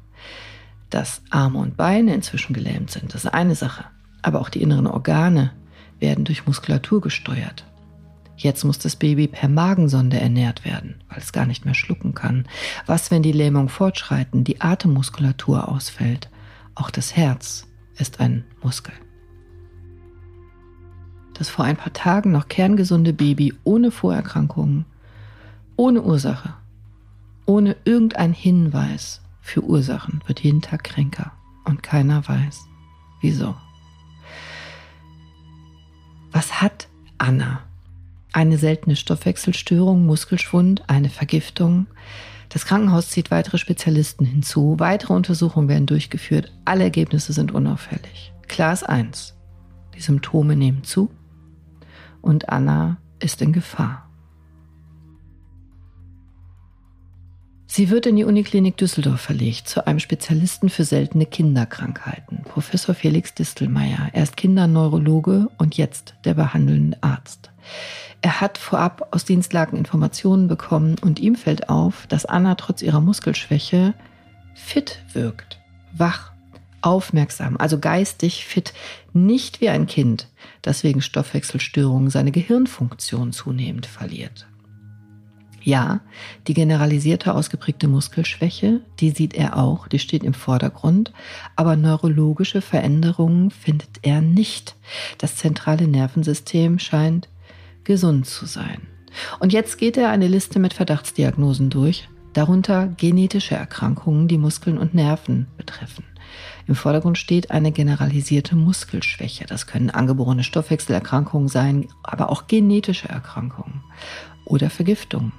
Dass 0.89 1.21
Arme 1.29 1.59
und 1.59 1.77
Beine 1.77 2.15
inzwischen 2.15 2.53
gelähmt 2.53 2.89
sind, 2.89 3.13
das 3.13 3.25
ist 3.25 3.31
eine 3.31 3.53
Sache. 3.53 3.85
Aber 4.23 4.41
auch 4.41 4.49
die 4.49 4.63
inneren 4.63 4.87
Organe 4.87 5.51
werden 5.99 6.25
durch 6.25 6.47
Muskulatur 6.47 6.99
gesteuert. 6.99 7.63
Jetzt 8.35 8.63
muss 8.63 8.79
das 8.79 8.95
Baby 8.95 9.27
per 9.27 9.47
Magensonde 9.47 10.19
ernährt 10.19 10.65
werden, 10.65 10.95
weil 11.09 11.19
es 11.19 11.31
gar 11.31 11.45
nicht 11.45 11.65
mehr 11.65 11.75
schlucken 11.75 12.13
kann. 12.13 12.47
Was, 12.85 13.11
wenn 13.11 13.23
die 13.23 13.31
Lähmung 13.31 13.69
fortschreiten, 13.69 14.43
die 14.43 14.61
Atemmuskulatur 14.61 15.69
ausfällt? 15.69 16.29
Auch 16.75 16.89
das 16.89 17.15
Herz 17.15 17.67
ist 17.97 18.19
ein 18.19 18.43
Muskel. 18.61 18.93
Das 21.35 21.49
vor 21.49 21.65
ein 21.65 21.77
paar 21.77 21.93
Tagen 21.93 22.31
noch 22.31 22.47
kerngesunde 22.47 23.13
Baby 23.13 23.53
ohne 23.63 23.91
Vorerkrankungen, 23.91 24.85
ohne 25.75 26.01
Ursache, 26.01 26.53
ohne 27.45 27.75
irgendein 27.85 28.33
Hinweis 28.33 29.21
für 29.41 29.63
Ursachen 29.63 30.21
wird 30.25 30.39
jeden 30.39 30.61
Tag 30.61 30.83
kränker 30.83 31.33
und 31.65 31.83
keiner 31.83 32.27
weiß, 32.27 32.65
wieso. 33.21 33.55
Was 36.31 36.61
hat 36.61 36.87
Anna 37.17 37.61
eine 38.33 38.57
seltene 38.57 38.95
Stoffwechselstörung, 38.95 40.05
Muskelschwund, 40.05 40.83
eine 40.89 41.09
Vergiftung. 41.09 41.87
Das 42.49 42.65
Krankenhaus 42.65 43.09
zieht 43.09 43.31
weitere 43.31 43.57
Spezialisten 43.57 44.25
hinzu. 44.25 44.75
Weitere 44.79 45.13
Untersuchungen 45.13 45.69
werden 45.69 45.85
durchgeführt. 45.85 46.51
Alle 46.65 46.83
Ergebnisse 46.83 47.33
sind 47.33 47.51
unauffällig. 47.51 48.33
Klar 48.47 48.73
ist 48.73 48.83
eins. 48.83 49.35
Die 49.95 50.01
Symptome 50.01 50.55
nehmen 50.55 50.83
zu 50.83 51.09
und 52.21 52.49
Anna 52.49 52.97
ist 53.19 53.41
in 53.41 53.53
Gefahr. 53.53 54.02
Sie 57.75 57.89
wird 57.89 58.05
in 58.05 58.17
die 58.17 58.23
Uniklinik 58.23 58.77
Düsseldorf 58.77 59.19
verlegt, 59.19 59.67
zu 59.67 59.87
einem 59.87 59.97
Spezialisten 59.97 60.69
für 60.69 60.83
seltene 60.83 61.25
Kinderkrankheiten, 61.25 62.43
Professor 62.43 62.93
Felix 62.93 63.33
Distelmeier. 63.33 64.11
Er 64.13 64.21
ist 64.21 64.37
Kinderneurologe 64.37 65.47
und 65.57 65.75
jetzt 65.75 66.13
der 66.23 66.35
behandelnde 66.35 66.99
Arzt. 67.01 67.49
Er 68.21 68.41
hat 68.41 68.59
vorab 68.59 69.07
aus 69.09 69.25
Dienstlagen 69.25 69.75
Informationen 69.75 70.47
bekommen 70.47 70.97
und 71.01 71.19
ihm 71.19 71.33
fällt 71.33 71.69
auf, 71.69 72.05
dass 72.05 72.27
Anna 72.27 72.53
trotz 72.53 72.83
ihrer 72.83 73.01
Muskelschwäche 73.01 73.95
fit 74.53 74.99
wirkt, 75.11 75.59
wach, 75.93 76.31
aufmerksam, 76.83 77.57
also 77.57 77.79
geistig 77.79 78.45
fit, 78.45 78.75
nicht 79.13 79.61
wie 79.61 79.69
ein 79.69 79.87
Kind, 79.87 80.27
das 80.61 80.83
wegen 80.83 81.01
Stoffwechselstörungen 81.01 82.11
seine 82.11 82.31
Gehirnfunktion 82.31 83.31
zunehmend 83.31 83.87
verliert. 83.87 84.45
Ja, 85.63 86.01
die 86.47 86.53
generalisierte 86.53 87.33
ausgeprägte 87.33 87.87
Muskelschwäche, 87.87 88.81
die 88.99 89.11
sieht 89.11 89.33
er 89.33 89.57
auch, 89.57 89.87
die 89.87 89.99
steht 89.99 90.23
im 90.23 90.33
Vordergrund, 90.33 91.13
aber 91.55 91.77
neurologische 91.77 92.61
Veränderungen 92.61 93.49
findet 93.49 93.99
er 94.01 94.19
nicht. 94.19 94.75
Das 95.19 95.37
zentrale 95.37 95.87
Nervensystem 95.87 96.79
scheint 96.79 97.29
gesund 97.85 98.25
zu 98.25 98.45
sein. 98.45 98.81
Und 99.39 99.53
jetzt 99.53 99.77
geht 99.77 99.95
er 99.95 100.09
eine 100.09 100.27
Liste 100.27 100.59
mit 100.59 100.73
Verdachtsdiagnosen 100.73 101.69
durch, 101.69 102.09
darunter 102.33 102.87
genetische 102.87 103.55
Erkrankungen, 103.55 104.27
die 104.27 104.37
Muskeln 104.37 104.77
und 104.77 104.93
Nerven 104.93 105.47
betreffen. 105.55 106.03
Im 106.67 106.75
Vordergrund 106.75 107.17
steht 107.17 107.51
eine 107.51 107.71
generalisierte 107.71 108.57
Muskelschwäche. 108.57 109.45
Das 109.45 109.65
können 109.67 109.91
angeborene 109.91 110.43
Stoffwechselerkrankungen 110.43 111.47
sein, 111.47 111.87
aber 112.01 112.29
auch 112.29 112.47
genetische 112.47 113.07
Erkrankungen 113.07 113.81
oder 114.45 114.69
Vergiftungen. 114.69 115.31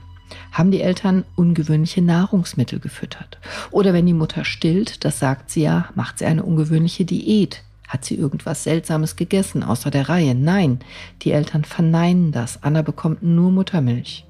Haben 0.52 0.70
die 0.70 0.80
Eltern 0.80 1.24
ungewöhnliche 1.36 2.02
Nahrungsmittel 2.02 2.80
gefüttert? 2.80 3.38
Oder 3.70 3.92
wenn 3.92 4.06
die 4.06 4.12
Mutter 4.12 4.44
stillt, 4.44 5.04
das 5.04 5.18
sagt 5.18 5.50
sie 5.50 5.62
ja, 5.62 5.88
macht 5.94 6.18
sie 6.18 6.26
eine 6.26 6.44
ungewöhnliche 6.44 7.04
Diät. 7.04 7.62
Hat 7.88 8.04
sie 8.04 8.14
irgendwas 8.14 8.64
Seltsames 8.64 9.16
gegessen 9.16 9.62
außer 9.62 9.90
der 9.90 10.08
Reihe? 10.08 10.34
Nein, 10.34 10.80
die 11.22 11.32
Eltern 11.32 11.64
verneinen 11.64 12.32
das. 12.32 12.62
Anna 12.62 12.82
bekommt 12.82 13.22
nur 13.22 13.50
Muttermilch. 13.50 14.26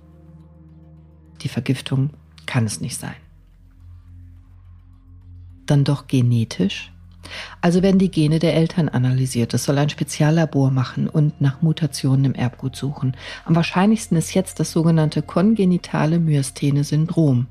Die 1.43 1.49
Vergiftung 1.49 2.11
kann 2.47 2.65
es 2.65 2.81
nicht 2.81 2.97
sein. 2.97 3.17
Dann 5.67 5.85
doch 5.85 6.07
genetisch? 6.07 6.94
Also 7.61 7.83
werden 7.83 7.99
die 7.99 8.11
Gene 8.11 8.39
der 8.39 8.55
Eltern 8.55 8.89
analysiert. 8.89 9.55
Das 9.55 9.65
soll 9.65 9.79
ein 9.79 9.89
Speziallabor 9.89 10.71
machen 10.71 11.09
und 11.09 11.41
nach 11.41 11.63
Mutationen 11.63 12.27
im 12.27 12.35
Erbgut 12.35 12.77
suchen. 12.77 13.17
Am 13.45 13.55
wahrscheinlichsten 13.55 14.17
ist 14.17 14.35
jetzt 14.35 14.61
das 14.61 14.73
sogenannte 14.73 15.23
kongenitale 15.23 16.19
Myasthene-Syndrom. 16.19 17.47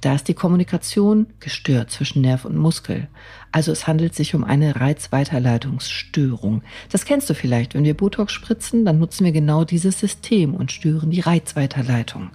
Da 0.00 0.14
ist 0.14 0.28
die 0.28 0.34
Kommunikation 0.34 1.26
gestört 1.40 1.90
zwischen 1.90 2.22
Nerv 2.22 2.44
und 2.44 2.56
Muskel. 2.56 3.08
Also 3.52 3.72
es 3.72 3.86
handelt 3.86 4.14
sich 4.14 4.34
um 4.34 4.44
eine 4.44 4.80
Reizweiterleitungsstörung. 4.80 6.62
Das 6.90 7.04
kennst 7.04 7.30
du 7.30 7.34
vielleicht. 7.34 7.74
Wenn 7.74 7.84
wir 7.84 7.96
Botox 7.96 8.32
spritzen, 8.32 8.84
dann 8.84 8.98
nutzen 8.98 9.24
wir 9.24 9.32
genau 9.32 9.64
dieses 9.64 9.98
System 9.98 10.54
und 10.54 10.72
stören 10.72 11.10
die 11.10 11.20
Reizweiterleitung. 11.20 12.30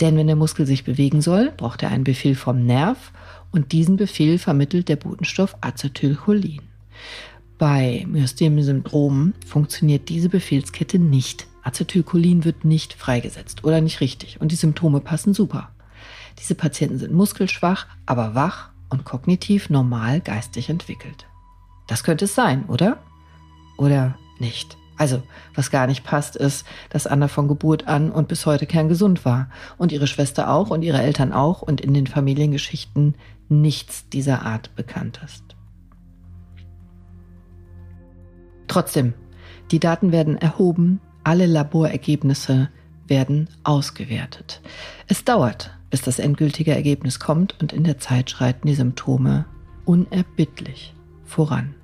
Denn 0.00 0.16
wenn 0.16 0.26
der 0.26 0.36
Muskel 0.36 0.66
sich 0.66 0.84
bewegen 0.84 1.22
soll, 1.22 1.52
braucht 1.56 1.82
er 1.82 1.90
einen 1.90 2.04
Befehl 2.04 2.34
vom 2.34 2.66
Nerv 2.66 3.12
und 3.50 3.72
diesen 3.72 3.96
Befehl 3.96 4.38
vermittelt 4.38 4.88
der 4.88 4.96
Botenstoff 4.96 5.56
Acetylcholin. 5.60 6.62
Bei 7.58 8.04
Myasthenie-Syndromen 8.08 9.34
funktioniert 9.46 10.08
diese 10.08 10.28
Befehlskette 10.28 10.98
nicht. 10.98 11.46
Acetylcholin 11.62 12.44
wird 12.44 12.64
nicht 12.64 12.94
freigesetzt 12.94 13.64
oder 13.64 13.80
nicht 13.80 14.00
richtig 14.00 14.40
und 14.40 14.52
die 14.52 14.56
Symptome 14.56 15.00
passen 15.00 15.34
super. 15.34 15.70
Diese 16.38 16.54
Patienten 16.54 16.98
sind 16.98 17.12
muskelschwach, 17.12 17.86
aber 18.06 18.34
wach 18.34 18.70
und 18.90 19.04
kognitiv 19.04 19.70
normal 19.70 20.20
geistig 20.20 20.70
entwickelt. 20.70 21.26
Das 21.88 22.04
könnte 22.04 22.26
es 22.26 22.34
sein, 22.34 22.66
oder? 22.66 23.02
Oder 23.76 24.16
nicht? 24.38 24.76
Also, 24.96 25.22
was 25.54 25.70
gar 25.70 25.86
nicht 25.86 26.04
passt, 26.04 26.36
ist, 26.36 26.66
dass 26.90 27.06
Anna 27.06 27.28
von 27.28 27.46
Geburt 27.46 27.86
an 27.86 28.10
und 28.10 28.28
bis 28.28 28.46
heute 28.46 28.66
kerngesund 28.66 29.24
war. 29.24 29.48
Und 29.78 29.92
ihre 29.92 30.08
Schwester 30.08 30.50
auch 30.50 30.70
und 30.70 30.82
ihre 30.82 31.00
Eltern 31.00 31.32
auch 31.32 31.62
und 31.62 31.80
in 31.80 31.94
den 31.94 32.08
Familiengeschichten 32.08 33.14
nichts 33.48 34.08
dieser 34.08 34.42
Art 34.44 34.74
bekannt 34.76 35.20
ist. 35.24 35.56
Trotzdem, 38.66 39.14
die 39.70 39.80
Daten 39.80 40.12
werden 40.12 40.36
erhoben, 40.36 41.00
alle 41.24 41.46
Laborergebnisse 41.46 42.68
werden 43.06 43.48
ausgewertet. 43.64 44.60
Es 45.06 45.24
dauert, 45.24 45.76
bis 45.90 46.02
das 46.02 46.18
endgültige 46.18 46.74
Ergebnis 46.74 47.18
kommt 47.18 47.58
und 47.60 47.72
in 47.72 47.84
der 47.84 47.98
Zeit 47.98 48.30
schreiten 48.30 48.66
die 48.66 48.74
Symptome 48.74 49.46
unerbittlich 49.84 50.94
voran. 51.24 51.74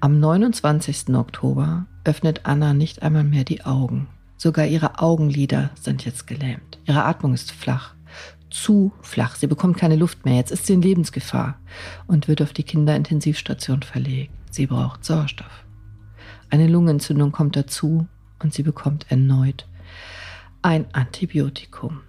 Am 0.00 0.18
29. 0.18 1.14
Oktober 1.14 1.86
öffnet 2.04 2.46
Anna 2.46 2.72
nicht 2.72 3.02
einmal 3.02 3.24
mehr 3.24 3.44
die 3.44 3.64
Augen. 3.64 4.08
Sogar 4.38 4.64
ihre 4.64 4.98
Augenlider 4.98 5.70
sind 5.74 6.06
jetzt 6.06 6.26
gelähmt. 6.26 6.78
Ihre 6.86 7.04
Atmung 7.04 7.34
ist 7.34 7.52
flach. 7.52 7.94
Zu 8.50 8.92
flach. 9.00 9.36
Sie 9.36 9.46
bekommt 9.46 9.76
keine 9.76 9.96
Luft 9.96 10.24
mehr. 10.24 10.36
Jetzt 10.36 10.50
ist 10.50 10.66
sie 10.66 10.74
in 10.74 10.82
Lebensgefahr 10.82 11.58
und 12.06 12.28
wird 12.28 12.42
auf 12.42 12.52
die 12.52 12.64
Kinderintensivstation 12.64 13.82
verlegt. 13.82 14.32
Sie 14.50 14.66
braucht 14.66 15.04
Sauerstoff. 15.04 15.64
Eine 16.50 16.66
Lungenentzündung 16.66 17.30
kommt 17.30 17.54
dazu 17.54 18.08
und 18.40 18.52
sie 18.52 18.64
bekommt 18.64 19.06
erneut 19.08 19.66
ein 20.62 20.92
Antibiotikum. 20.92 22.00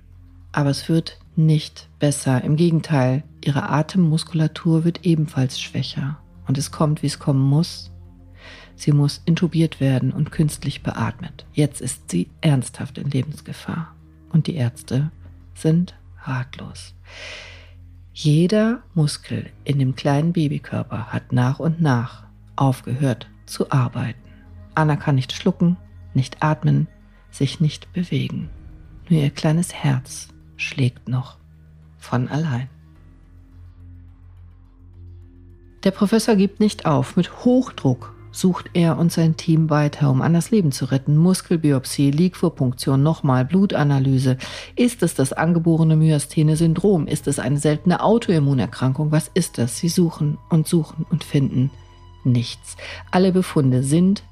Aber 0.51 0.69
es 0.69 0.89
wird 0.89 1.19
nicht 1.35 1.89
besser. 1.99 2.43
Im 2.43 2.55
Gegenteil, 2.55 3.23
ihre 3.43 3.69
Atemmuskulatur 3.69 4.83
wird 4.83 5.05
ebenfalls 5.05 5.59
schwächer. 5.59 6.19
Und 6.47 6.57
es 6.57 6.71
kommt, 6.71 7.01
wie 7.01 7.07
es 7.07 7.19
kommen 7.19 7.41
muss. 7.41 7.91
Sie 8.75 8.91
muss 8.91 9.21
intubiert 9.25 9.79
werden 9.79 10.11
und 10.11 10.31
künstlich 10.31 10.83
beatmet. 10.83 11.45
Jetzt 11.53 11.81
ist 11.81 12.09
sie 12.11 12.29
ernsthaft 12.41 12.97
in 12.97 13.09
Lebensgefahr. 13.09 13.95
Und 14.31 14.47
die 14.47 14.55
Ärzte 14.55 15.11
sind 15.53 15.95
ratlos. 16.23 16.95
Jeder 18.13 18.83
Muskel 18.93 19.49
in 19.63 19.79
dem 19.79 19.95
kleinen 19.95 20.33
Babykörper 20.33 21.07
hat 21.07 21.31
nach 21.31 21.59
und 21.59 21.81
nach 21.81 22.23
aufgehört 22.55 23.29
zu 23.45 23.71
arbeiten. 23.71 24.19
Anna 24.75 24.95
kann 24.95 25.15
nicht 25.15 25.33
schlucken, 25.33 25.77
nicht 26.13 26.43
atmen, 26.43 26.87
sich 27.29 27.59
nicht 27.59 27.91
bewegen. 27.93 28.49
Nur 29.09 29.21
ihr 29.21 29.29
kleines 29.29 29.73
Herz 29.73 30.29
schlägt 30.57 31.07
noch 31.07 31.37
von 31.97 32.27
allein. 32.27 32.69
Der 35.83 35.91
Professor 35.91 36.35
gibt 36.35 36.59
nicht 36.59 36.85
auf. 36.85 37.15
Mit 37.15 37.43
Hochdruck 37.43 38.13
sucht 38.31 38.71
er 38.73 38.97
und 38.97 39.11
sein 39.11 39.37
Team 39.37 39.69
weiter, 39.69 40.09
um 40.09 40.21
Annas 40.21 40.51
Leben 40.51 40.71
zu 40.71 40.85
retten. 40.85 41.17
Muskelbiopsie, 41.17 42.11
Liquorpunktion, 42.11 43.03
nochmal 43.03 43.45
Blutanalyse. 43.45 44.37
Ist 44.75 45.03
es 45.03 45.15
das 45.15 45.33
angeborene 45.33 45.95
Myasthene-Syndrom? 45.95 47.07
Ist 47.07 47.27
es 47.27 47.39
eine 47.39 47.57
seltene 47.57 48.01
Autoimmunerkrankung? 48.01 49.11
Was 49.11 49.29
ist 49.33 49.57
das? 49.57 49.77
Sie 49.77 49.89
suchen 49.89 50.37
und 50.49 50.67
suchen 50.67 51.05
und 51.09 51.23
finden 51.23 51.71
nichts. 52.23 52.77
Alle 53.11 53.31
Befunde 53.31 53.83
sind, 53.83 54.23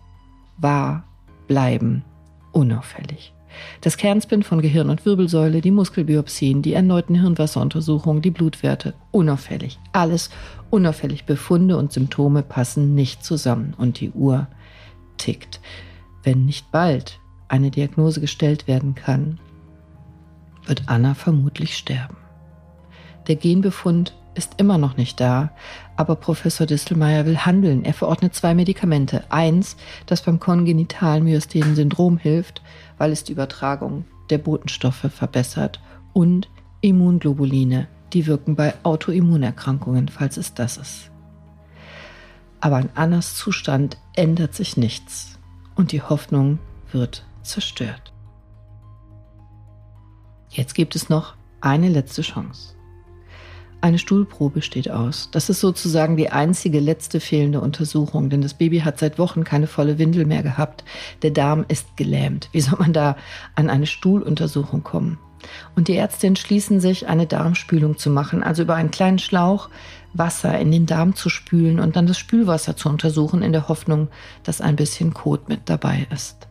wahr, 0.58 1.04
bleiben 1.48 2.04
unauffällig. 2.52 3.34
Das 3.82 3.98
Kernspin 3.98 4.44
von 4.44 4.62
Gehirn 4.62 4.90
und 4.90 5.06
Wirbelsäule, 5.06 5.62
die 5.62 5.72
Muskelbiopsien, 5.72 6.62
die 6.62 6.74
erneuten 6.74 7.16
Hirnwasseruntersuchungen, 7.16 8.22
die 8.22 8.32
Blutwerte, 8.32 8.94
unauffällig. 9.12 9.80
Alles 9.92 10.30
unauffällig. 10.70 11.26
Befunde 11.26 11.78
und 11.78 11.92
Symptome 11.92 12.44
passen 12.44 12.96
nicht 12.96 13.24
zusammen 13.24 13.74
und 13.78 14.00
die 14.00 14.12
Uhr 14.12 14.48
tickt. 15.18 15.60
Wenn 16.24 16.46
nicht 16.46 16.72
bald 16.72 17.20
eine 17.48 17.72
Diagnose 17.72 18.22
gestellt 18.22 18.68
werden 18.68 18.96
kann, 18.96 19.40
wird 20.66 20.84
Anna 20.88 21.14
vermutlich 21.14 21.76
sterben. 21.76 22.18
Der 23.28 23.36
Genbefund 23.36 24.14
ist 24.36 24.54
immer 24.58 24.78
noch 24.78 24.96
nicht 24.96 25.20
da, 25.20 25.52
aber 25.98 26.16
Professor 26.16 26.66
Distelmeier 26.66 27.26
will 27.26 27.40
handeln. 27.40 27.84
Er 27.84 27.94
verordnet 27.94 28.34
zwei 28.34 28.54
Medikamente. 28.54 29.24
Eins, 29.30 29.76
das 30.06 30.22
beim 30.22 30.40
kongenitalen 30.40 31.26
Myasthenen-Syndrom 31.26 32.18
hilft, 32.18 32.62
weil 33.00 33.12
es 33.12 33.24
die 33.24 33.32
Übertragung 33.32 34.06
der 34.30 34.38
Botenstoffe 34.38 35.08
verbessert 35.12 35.82
und 36.14 36.48
Immunglobuline, 36.82 37.88
die 38.14 38.28
wirken 38.28 38.56
bei 38.56 38.76
Autoimmunerkrankungen, 38.84 40.08
falls 40.08 40.38
es 40.38 40.54
das 40.54 40.78
ist. 40.78 41.12
Aber 42.62 42.76
an 42.76 42.90
Annas 42.94 43.36
Zustand 43.36 43.98
ändert 44.16 44.54
sich 44.54 44.78
nichts 44.78 45.40
und 45.76 45.92
die 45.92 46.04
Hoffnung 46.04 46.60
wird 46.92 47.26
zerstört. 47.42 48.14
Jetzt 50.50 50.76
gibt 50.76 50.96
es 50.96 51.10
noch 51.10 51.36
eine 51.62 51.90
letzte 51.90 52.22
Chance. 52.22 52.76
Eine 53.82 53.98
Stuhlprobe 53.98 54.62
steht 54.62 54.92
aus. 54.92 55.30
Das 55.32 55.50
ist 55.50 55.62
sozusagen 55.62 56.18
die 56.18 56.32
einzige 56.32 56.82
letzte 56.82 57.22
fehlende 57.22 57.62
Untersuchung, 57.62 58.30
denn 58.30 58.42
das 58.42 58.54
Baby 58.54 58.80
hat 58.80 59.00
seit 59.00 59.18
Wochen 59.18 59.46
keine 59.46 59.68
volle 59.68 59.98
Windel 59.98 60.26
mehr 60.26 60.44
gehabt. 60.44 60.84
Der 61.22 61.32
Darm 61.32 61.64
ist 61.70 61.96
gelähmt. 61.96 62.50
Wie 62.52 62.60
soll 62.60 62.78
man 62.80 62.92
da 62.92 63.16
an 63.56 63.70
eine 63.70 63.86
Stuhluntersuchung 63.86 64.84
kommen? 64.84 65.18
Und 65.76 65.88
die 65.88 65.94
Ärzte 65.94 66.28
entschließen 66.28 66.82
sich, 66.82 67.08
eine 67.08 67.26
Darmspülung 67.26 67.98
zu 67.98 68.10
machen, 68.10 68.44
also 68.44 68.64
über 68.64 68.76
einen 68.76 68.92
kleinen 68.92 69.20
Schlauch 69.20 69.70
Wasser 70.14 70.58
in 70.60 70.72
den 70.72 70.86
Darm 70.86 71.16
zu 71.16 71.30
spülen 71.30 71.80
und 71.80 71.96
dann 71.96 72.08
das 72.08 72.18
Spülwasser 72.18 72.76
zu 72.76 72.90
untersuchen, 72.90 73.44
in 73.44 73.52
der 73.52 73.70
Hoffnung, 73.70 74.10
dass 74.44 74.60
ein 74.60 74.76
bisschen 74.76 75.14
Kot 75.14 75.48
mit 75.48 75.70
dabei 75.70 76.08
ist. 76.12 76.48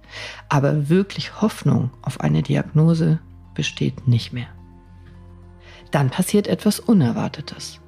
Aber 0.49 0.89
wirklich 0.89 1.43
Hoffnung 1.43 1.91
auf 2.03 2.21
eine 2.21 2.43
Diagnose 2.43 3.19
besteht 3.55 4.07
nicht 4.07 4.33
mehr. 4.33 4.47
Dann 5.91 6.11
passiert 6.11 6.47
etwas 6.47 6.81
Unerwartetes. 6.81 7.81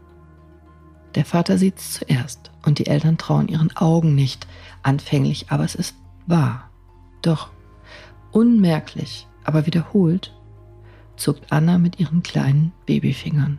Der 1.14 1.24
Vater 1.24 1.58
sieht 1.58 1.78
es 1.78 1.94
zuerst 1.94 2.50
und 2.64 2.78
die 2.78 2.86
Eltern 2.86 3.18
trauen 3.18 3.48
ihren 3.48 3.76
Augen 3.76 4.14
nicht 4.14 4.46
anfänglich, 4.82 5.46
aber 5.50 5.64
es 5.64 5.74
ist 5.74 5.96
wahr. 6.26 6.70
Doch 7.22 7.50
unmerklich, 8.30 9.26
aber 9.44 9.66
wiederholt, 9.66 10.34
zuckt 11.16 11.52
Anna 11.52 11.78
mit 11.78 11.98
ihren 11.98 12.22
kleinen 12.22 12.72
Babyfingern. 12.86 13.58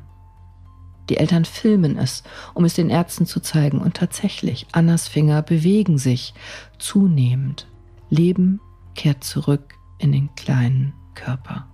Die 1.10 1.18
Eltern 1.18 1.44
filmen 1.44 1.98
es, 1.98 2.24
um 2.54 2.64
es 2.64 2.74
den 2.74 2.90
Ärzten 2.90 3.26
zu 3.26 3.42
zeigen, 3.42 3.80
und 3.80 3.96
tatsächlich, 3.96 4.68
Annas 4.72 5.10
Finger 5.10 5.42
bewegen 5.42 5.98
sich 5.98 6.34
zunehmend. 6.80 7.68
Leben 8.10 8.62
kehrt 8.96 9.24
zurück 9.24 9.76
in 9.98 10.14
den 10.14 10.34
kleinen 10.36 10.94
Körper. 11.14 11.68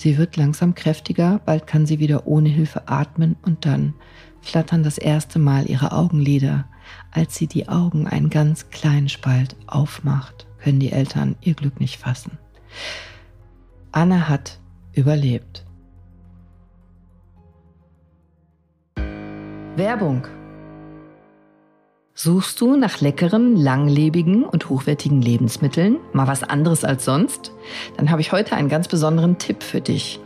Sie 0.00 0.16
wird 0.16 0.38
langsam 0.38 0.74
kräftiger, 0.74 1.42
bald 1.44 1.66
kann 1.66 1.84
sie 1.84 1.98
wieder 1.98 2.26
ohne 2.26 2.48
Hilfe 2.48 2.88
atmen 2.88 3.36
und 3.42 3.66
dann 3.66 3.92
flattern 4.40 4.82
das 4.82 4.96
erste 4.96 5.38
Mal 5.38 5.68
ihre 5.68 5.92
Augenlider. 5.92 6.64
Als 7.10 7.34
sie 7.34 7.46
die 7.46 7.68
Augen 7.68 8.06
einen 8.06 8.30
ganz 8.30 8.70
kleinen 8.70 9.10
Spalt 9.10 9.56
aufmacht, 9.66 10.46
können 10.58 10.80
die 10.80 10.90
Eltern 10.90 11.36
ihr 11.42 11.52
Glück 11.52 11.80
nicht 11.80 11.98
fassen. 11.98 12.38
Anna 13.92 14.26
hat 14.26 14.58
überlebt. 14.94 15.66
Werbung 19.76 20.26
Suchst 22.22 22.60
du 22.60 22.76
nach 22.76 23.00
leckeren, 23.00 23.56
langlebigen 23.56 24.44
und 24.44 24.68
hochwertigen 24.68 25.22
Lebensmitteln? 25.22 25.96
Mal 26.12 26.26
was 26.26 26.42
anderes 26.42 26.84
als 26.84 27.06
sonst? 27.06 27.50
Dann 27.96 28.10
habe 28.10 28.20
ich 28.20 28.30
heute 28.30 28.56
einen 28.56 28.68
ganz 28.68 28.88
besonderen 28.88 29.38
Tipp 29.38 29.62
für 29.62 29.80
dich. 29.80 30.20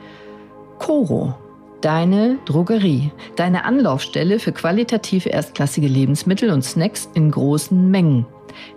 Coro, 0.81 1.35
deine 1.83 2.39
Drogerie, 2.47 3.13
deine 3.37 3.65
Anlaufstelle 3.65 4.41
für 4.41 4.51
qualitativ 4.51 5.27
erstklassige 5.27 5.87
Lebensmittel 5.87 6.51
und 6.51 6.65
Snacks 6.65 7.09
in 7.15 7.31
großen 7.31 7.93
Mengen, 7.93 8.27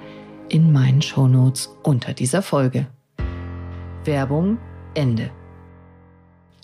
in 0.48 0.72
meinen 0.72 1.02
Shownotes 1.02 1.76
unter 1.82 2.14
dieser 2.14 2.42
Folge. 2.42 2.86
Werbung 4.04 4.58
Ende. 4.94 5.30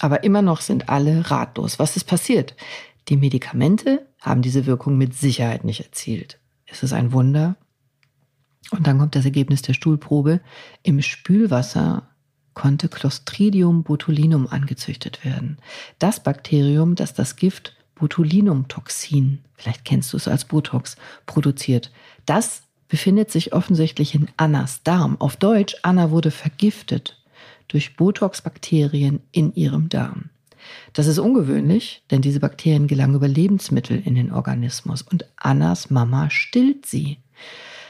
Aber 0.01 0.25
immer 0.25 0.43
noch 0.43 0.61
sind 0.61 0.89
alle 0.89 1.31
ratlos. 1.31 1.79
Was 1.79 1.97
ist 1.97 2.05
passiert? 2.05 2.57
Die 3.09 3.17
Medikamente 3.17 4.07
haben 4.21 4.43
diese 4.43 4.67
Wirkung 4.67 4.99
mit 4.99 5.15
Sicherheit 5.15 5.65
nicht 5.65 5.81
erzielt. 5.81 6.39
Ist 6.67 6.83
es 6.83 6.93
ein 6.93 7.13
Wunder? 7.13 7.57
Und 8.71 8.87
dann 8.87 8.99
kommt 8.99 9.15
das 9.15 9.25
Ergebnis 9.25 9.63
der 9.63 9.75
Stuhlprobe. 9.75 10.41
Im 10.83 11.01
Spülwasser 11.01 12.09
konnte 12.55 12.89
Clostridium 12.89 13.85
botulinum 13.85 14.49
angezüchtet 14.49 15.25
werden. 15.25 15.59
Das 15.99 16.23
Bakterium, 16.23 16.95
das 16.95 17.15
das 17.15 17.37
Gift 17.37 17.77
Botulinumtoxin, 17.95 19.41
vielleicht 19.55 19.85
kennst 19.85 20.13
du 20.13 20.17
es 20.17 20.29
als 20.29 20.45
Botox, 20.45 20.97
produziert. 21.27 21.91
Das 22.27 22.63
befindet 22.89 23.31
sich 23.31 23.53
offensichtlich 23.53 24.15
in 24.15 24.29
Annas 24.37 24.83
Darm. 24.83 25.21
Auf 25.21 25.37
Deutsch, 25.37 25.77
Anna 25.83 26.11
wurde 26.11 26.31
vergiftet 26.31 27.23
durch 27.69 27.97
Botox-Bakterien 27.97 29.21
in 29.31 29.55
ihrem 29.55 29.89
Darm. 29.89 30.31
Das 30.93 31.07
ist 31.07 31.19
ungewöhnlich, 31.19 32.03
denn 32.11 32.23
diese 32.23 32.41
Bakterien 32.41 32.89
gelangen 32.89 33.15
über 33.15 33.29
Lebensmittel 33.29 34.01
in 34.05 34.15
den 34.15 34.33
Organismus 34.33 35.03
und 35.03 35.27
Annas 35.37 35.91
Mama 35.91 36.31
stillt 36.31 36.87
sie. 36.87 37.19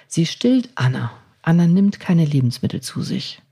Sie 0.08 0.24
stillt 0.24 0.70
Anna. 0.74 1.12
Anna 1.42 1.66
nimmt 1.66 2.00
keine 2.00 2.24
Lebensmittel 2.24 2.80
zu 2.80 3.02
sich. 3.02 3.42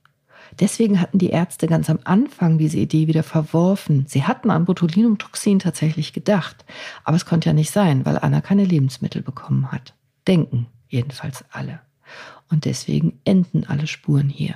Deswegen 0.59 1.01
hatten 1.01 1.19
die 1.19 1.29
Ärzte 1.29 1.67
ganz 1.67 1.91
am 1.91 1.99
Anfang 2.05 2.57
diese 2.57 2.79
Idee 2.79 3.09
wieder 3.09 3.23
verworfen. 3.23 4.07
Sie 4.09 4.25
hatten 4.25 4.51
an 4.51 4.65
Botulinumtoxin 4.65 5.59
tatsächlich 5.59 6.15
gedacht, 6.15 6.65
aber 7.05 7.17
es 7.17 7.27
konnte 7.27 7.51
ja 7.51 7.53
nicht 7.53 7.71
sein, 7.71 8.07
weil 8.07 8.19
Anna 8.19 8.41
keine 8.41 8.65
Lebensmittel 8.65 9.23
bekommen 9.23 9.71
hat. 9.71 9.95
Denken 10.27 10.67
jedenfalls 10.89 11.45
alle. 11.51 11.81
Und 12.49 12.65
deswegen 12.65 13.21
enden 13.25 13.65
alle 13.65 13.87
Spuren 13.87 14.31
hier. 14.31 14.55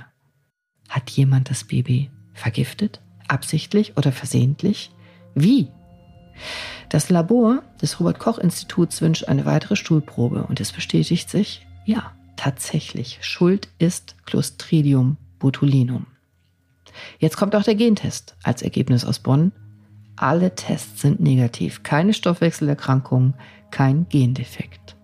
Hat 0.89 1.11
jemand 1.11 1.51
das 1.51 1.65
Baby 1.65 2.11
vergiftet? 2.33 3.03
Absichtlich 3.29 3.99
oder 3.99 4.11
versehentlich? 4.11 4.91
Wie? 5.35 5.69
Das 6.89 7.11
Labor 7.11 7.63
des 7.83 8.01
Robert 8.01 8.19
Koch 8.19 8.39
Instituts 8.39 9.03
wünscht 9.03 9.25
eine 9.25 9.45
weitere 9.45 9.77
Stuhlprobe 9.77 10.45
und 10.45 10.61
es 10.61 10.73
bestätigt 10.73 11.29
sich, 11.29 11.67
ja, 11.91 12.13
tatsächlich, 12.37 13.19
Schuld 13.23 13.69
ist 13.79 14.15
Clostridium 14.25 15.17
botulinum. 15.41 16.07
Jetzt 17.19 17.37
kommt 17.37 17.57
auch 17.57 17.65
der 17.65 17.75
Gentest 17.75 18.37
als 18.45 18.63
Ergebnis 18.63 19.05
aus 19.05 19.19
Bonn. 19.19 19.51
Alle 20.15 20.55
Tests 20.55 21.01
sind 21.01 21.19
negativ. 21.19 21.83
Keine 21.83 22.15
Stoffwechselerkrankung, 22.15 23.35
kein 23.73 24.09
Gendefekt. 24.09 24.97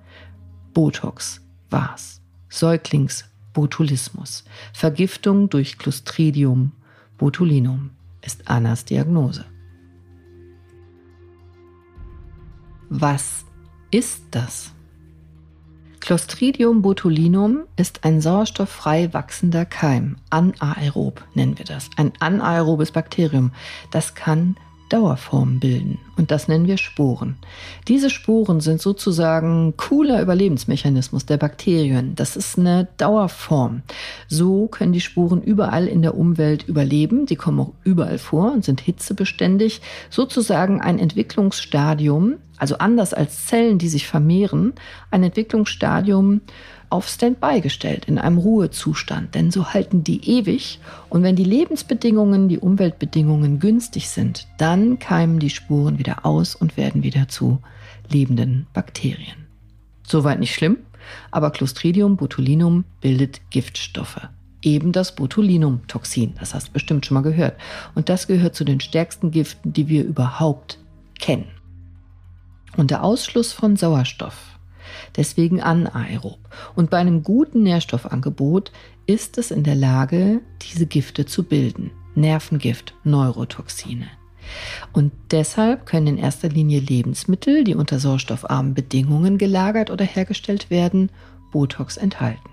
Botox 0.75 1.41
war's. 1.71 2.21
Säuglingsbotulismus. 2.51 4.45
Vergiftung 4.73 5.49
durch 5.49 5.79
Clostridium 5.79 6.71
botulinum 7.19 7.91
ist 8.23 8.49
Annas 8.49 8.85
Diagnose. 8.85 9.45
Was 12.89 13.45
ist 13.91 14.23
das? 14.31 14.76
Clostridium 16.07 16.83
botulinum 16.83 17.65
ist 17.75 18.05
ein 18.05 18.21
sauerstofffrei 18.21 19.13
wachsender 19.13 19.65
Keim. 19.65 20.19
Anaerob 20.31 21.25
nennen 21.35 21.59
wir 21.59 21.65
das. 21.65 21.91
Ein 21.97 22.13
anaerobes 22.21 22.93
Bakterium. 22.93 23.51
Das 23.91 24.15
kann 24.15 24.57
Dauerformen 24.89 25.61
bilden. 25.61 25.99
Und 26.17 26.31
das 26.31 26.49
nennen 26.49 26.67
wir 26.67 26.79
Sporen. 26.79 27.37
Diese 27.89 28.09
Sporen 28.09 28.61
sind 28.61 28.81
sozusagen 28.81 29.75
cooler 29.77 30.23
Überlebensmechanismus 30.23 31.27
der 31.27 31.37
Bakterien. 31.37 32.15
Das 32.15 32.37
ist 32.37 32.59
eine 32.59 32.89
Dauerform. 32.97 33.83
So 34.29 34.69
können 34.69 34.93
die 34.93 35.01
Sporen 35.01 35.43
überall 35.43 35.87
in 35.87 36.03
der 36.03 36.17
Umwelt 36.17 36.69
überleben. 36.69 37.27
Die 37.27 37.37
kommen 37.37 37.61
auch 37.61 37.73
überall 37.85 38.19
vor 38.19 38.53
und 38.53 38.65
sind 38.65 38.81
hitzebeständig. 38.81 39.81
Sozusagen 40.09 40.81
ein 40.81 40.99
Entwicklungsstadium, 40.99 42.37
also 42.57 42.79
anders 42.79 43.13
als 43.13 43.47
Zellen, 43.47 43.79
die 43.79 43.89
sich 43.89 44.07
vermehren, 44.07 44.73
ein 45.11 45.23
Entwicklungsstadium, 45.23 46.41
auf 46.89 47.09
Standby 47.09 47.61
gestellt, 47.61 48.07
in 48.07 48.19
einem 48.19 48.39
Ruhezustand, 48.39 49.35
denn 49.35 49.51
so 49.51 49.73
halten 49.73 50.05
die 50.05 50.29
ewig 50.29 50.81
und 51.09 51.23
wenn 51.23 51.37
die 51.37 51.45
Lebensbedingungen, 51.45 52.49
die 52.49 52.59
Umweltbedingungen 52.59 53.59
günstig 53.59 54.09
sind, 54.09 54.47
dann 54.59 54.99
keimen 54.99 55.39
die 55.39 55.51
Spuren 55.51 55.99
wieder 55.99 56.25
aus 56.25 56.55
und 56.55 56.77
werden 56.77 57.03
wieder 57.03 57.29
zu 57.29 57.61
lebenden 58.09 58.67
Bakterien. 58.73 59.47
Soweit 60.07 60.39
nicht 60.39 60.55
schlimm, 60.55 60.79
aber 61.31 61.51
Clostridium 61.51 62.17
botulinum 62.17 62.85
bildet 63.01 63.41
Giftstoffe. 63.51 64.29
Eben 64.63 64.93
das 64.93 65.15
Botulinumtoxin, 65.15 66.35
das 66.39 66.55
hast 66.55 66.69
du 66.69 66.73
bestimmt 66.73 67.07
schon 67.07 67.15
mal 67.15 67.23
gehört. 67.23 67.57
Und 67.95 68.09
das 68.09 68.27
gehört 68.27 68.55
zu 68.55 68.65
den 68.65 68.81
stärksten 68.81 69.31
Giften, 69.31 69.73
die 69.73 69.89
wir 69.89 70.05
überhaupt 70.05 70.79
kennen. 71.21 71.47
Und 72.77 72.91
der 72.91 73.05
Ausschluss 73.05 73.53
von 73.53 73.77
Sauerstoff 73.77 74.56
deswegen 75.17 75.61
anaerob. 75.61 76.39
Und 76.75 76.91
bei 76.91 76.99
einem 76.99 77.23
guten 77.23 77.63
Nährstoffangebot 77.63 78.73
ist 79.07 79.39
es 79.39 79.51
in 79.51 79.63
der 79.65 79.75
Lage, 79.75 80.41
diese 80.63 80.87
Gifte 80.87 81.27
zu 81.27 81.45
bilden. 81.45 81.91
Nervengift, 82.15 82.95
Neurotoxine. 83.05 84.07
Und 84.93 85.13
deshalb 85.31 85.87
können 85.87 86.07
in 86.07 86.19
erster 86.19 86.49
Linie 86.49 86.81
Lebensmittel, 86.81 87.65
die 87.65 87.75
unter 87.75 87.99
sauerstoffarmen 87.99 88.75
Bedingungen 88.75 89.39
gelagert 89.39 89.91
oder 89.91 90.05
hergestellt 90.05 90.71
werden, 90.71 91.11
Botox 91.51 91.97
enthalten. 91.97 92.51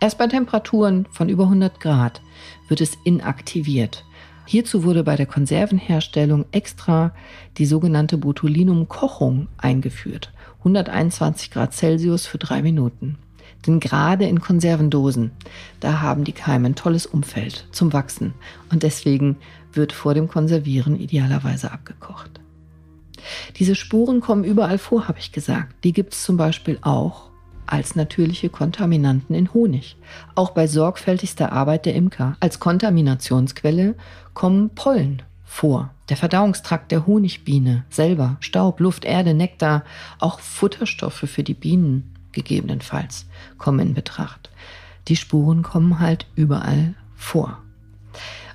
Erst 0.00 0.18
bei 0.18 0.26
Temperaturen 0.26 1.06
von 1.10 1.28
über 1.28 1.44
100 1.44 1.80
Grad 1.80 2.20
wird 2.68 2.80
es 2.80 2.92
inaktiviert. 3.04 4.04
Hierzu 4.46 4.84
wurde 4.84 5.02
bei 5.02 5.16
der 5.16 5.26
Konservenherstellung 5.26 6.44
extra 6.52 7.14
die 7.56 7.64
sogenannte 7.64 8.18
Botulinumkochung 8.18 9.48
eingeführt. 9.56 10.32
121 10.64 11.50
Grad 11.50 11.74
Celsius 11.74 12.26
für 12.26 12.38
drei 12.38 12.62
Minuten. 12.62 13.18
Denn 13.66 13.80
gerade 13.80 14.26
in 14.26 14.40
Konservendosen, 14.40 15.30
da 15.80 16.00
haben 16.00 16.24
die 16.24 16.32
Keime 16.32 16.68
ein 16.68 16.74
tolles 16.74 17.06
Umfeld 17.06 17.66
zum 17.70 17.92
Wachsen. 17.92 18.34
Und 18.72 18.82
deswegen 18.82 19.36
wird 19.72 19.92
vor 19.92 20.14
dem 20.14 20.28
Konservieren 20.28 20.98
idealerweise 20.98 21.70
abgekocht. 21.70 22.40
Diese 23.56 23.74
Spuren 23.74 24.20
kommen 24.20 24.44
überall 24.44 24.78
vor, 24.78 25.08
habe 25.08 25.18
ich 25.18 25.32
gesagt. 25.32 25.74
Die 25.84 25.92
gibt 25.92 26.14
es 26.14 26.24
zum 26.24 26.36
Beispiel 26.36 26.78
auch 26.82 27.30
als 27.66 27.96
natürliche 27.96 28.50
Kontaminanten 28.50 29.34
in 29.34 29.52
Honig. 29.54 29.96
Auch 30.34 30.50
bei 30.50 30.66
sorgfältigster 30.66 31.52
Arbeit 31.52 31.86
der 31.86 31.94
Imker. 31.94 32.36
Als 32.40 32.60
Kontaminationsquelle 32.60 33.94
kommen 34.34 34.70
Pollen 34.70 35.22
vor. 35.44 35.93
Der 36.08 36.16
Verdauungstrakt 36.16 36.92
der 36.92 37.06
Honigbiene 37.06 37.84
selber, 37.88 38.36
Staub, 38.40 38.80
Luft, 38.80 39.04
Erde, 39.04 39.32
Nektar, 39.32 39.84
auch 40.18 40.40
Futterstoffe 40.40 41.24
für 41.26 41.42
die 41.42 41.54
Bienen 41.54 42.14
gegebenenfalls 42.32 43.26
kommen 43.56 43.80
in 43.80 43.94
Betracht. 43.94 44.50
Die 45.08 45.16
Spuren 45.16 45.62
kommen 45.62 46.00
halt 46.00 46.26
überall 46.34 46.94
vor. 47.14 47.62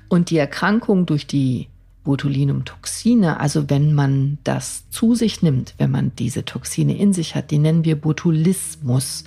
Und 0.08 0.30
die 0.30 0.38
Erkrankung 0.38 1.06
durch 1.06 1.26
die 1.26 1.69
Botulinumtoxine, 2.04 3.38
also 3.40 3.68
wenn 3.68 3.94
man 3.94 4.38
das 4.42 4.88
zu 4.90 5.14
sich 5.14 5.42
nimmt, 5.42 5.74
wenn 5.76 5.90
man 5.90 6.12
diese 6.18 6.44
Toxine 6.44 6.96
in 6.96 7.12
sich 7.12 7.34
hat, 7.34 7.50
die 7.50 7.58
nennen 7.58 7.84
wir 7.84 8.00
Botulismus. 8.00 9.24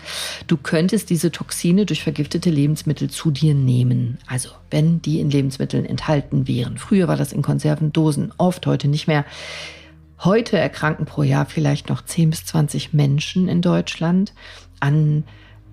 Du 0.47 0.57
könntest 0.57 1.09
diese 1.09 1.31
Toxine 1.31 1.85
durch 1.85 2.01
vergiftete 2.01 2.49
Lebensmittel 2.49 3.09
zu 3.09 3.29
dir 3.29 3.53
nehmen. 3.53 4.17
Also 4.27 4.49
wenn 4.71 5.01
die 5.01 5.19
in 5.19 5.29
Lebensmitteln 5.29 5.85
enthalten 5.85 6.47
wären. 6.47 6.77
Früher 6.77 7.07
war 7.07 7.17
das 7.17 7.31
in 7.31 7.43
Konservendosen, 7.43 8.33
oft 8.37 8.65
heute 8.65 8.87
nicht 8.87 9.07
mehr. 9.07 9.25
Heute 10.23 10.57
erkranken 10.57 11.05
pro 11.05 11.23
Jahr 11.23 11.45
vielleicht 11.45 11.89
noch 11.89 12.03
10 12.03 12.31
bis 12.31 12.45
20 12.45 12.93
Menschen 12.93 13.47
in 13.49 13.61
Deutschland 13.61 14.33
an 14.79 15.25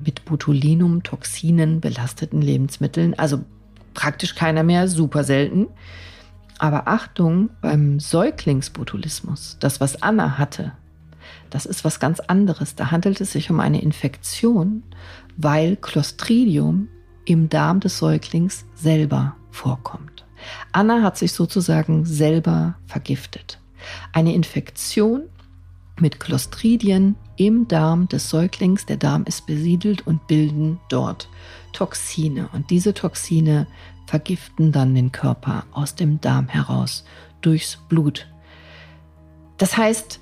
mit 0.05 0.25
Botulinumtoxinen 0.25 1.81
belasteten 1.81 2.43
Lebensmitteln. 2.43 3.15
Also 3.19 3.41
praktisch 3.95 4.35
keiner 4.35 4.63
mehr, 4.63 4.89
super 4.89 5.25
selten. 5.25 5.69
Aber 6.61 6.89
Achtung 6.89 7.49
beim 7.63 8.01
Säuglingsbotulismus, 8.01 9.57
das 9.61 9.81
was 9.81 10.03
Anna 10.03 10.37
hatte, 10.37 10.73
das 11.49 11.65
ist 11.65 11.87
was 11.87 12.01
ganz 12.01 12.21
anderes. 12.21 12.75
Da 12.75 12.91
handelt 12.91 13.19
es 13.23 13.33
sich 13.33 13.51
um 13.51 13.61
eine 13.61 13.81
Infektion, 13.81 14.83
weil 15.39 15.77
Clostridium 15.77 16.89
im 17.25 17.49
Darm 17.49 17.81
des 17.81 17.97
Säuglings 17.97 18.67
selber 18.75 19.37
vorkommt. 19.51 20.27
Anna 20.71 21.01
hat 21.01 21.17
sich 21.17 21.33
sozusagen 21.33 22.05
selber 22.05 22.75
vergiftet. 22.85 23.59
Eine 24.13 24.35
Infektion 24.35 25.23
mit 25.99 26.21
Clostridien 26.21 27.17
im 27.37 27.69
Darm 27.69 28.07
des 28.09 28.29
Säuglings. 28.29 28.85
Der 28.85 28.99
Darm 28.99 29.25
ist 29.25 29.47
besiedelt 29.47 30.07
und 30.07 30.27
bilden 30.27 30.79
dort 30.91 31.31
Toxine. 31.73 32.51
Und 32.53 32.69
diese 32.69 32.93
Toxine 32.93 33.67
vergiften 34.11 34.73
dann 34.73 34.93
den 34.97 35.13
Körper 35.13 35.67
aus 35.71 35.95
dem 35.95 36.21
Darm 36.21 36.49
heraus 36.49 37.05
durchs 37.43 37.77
Blut. 37.89 38.27
Das 39.57 39.77
heißt, 39.77 40.19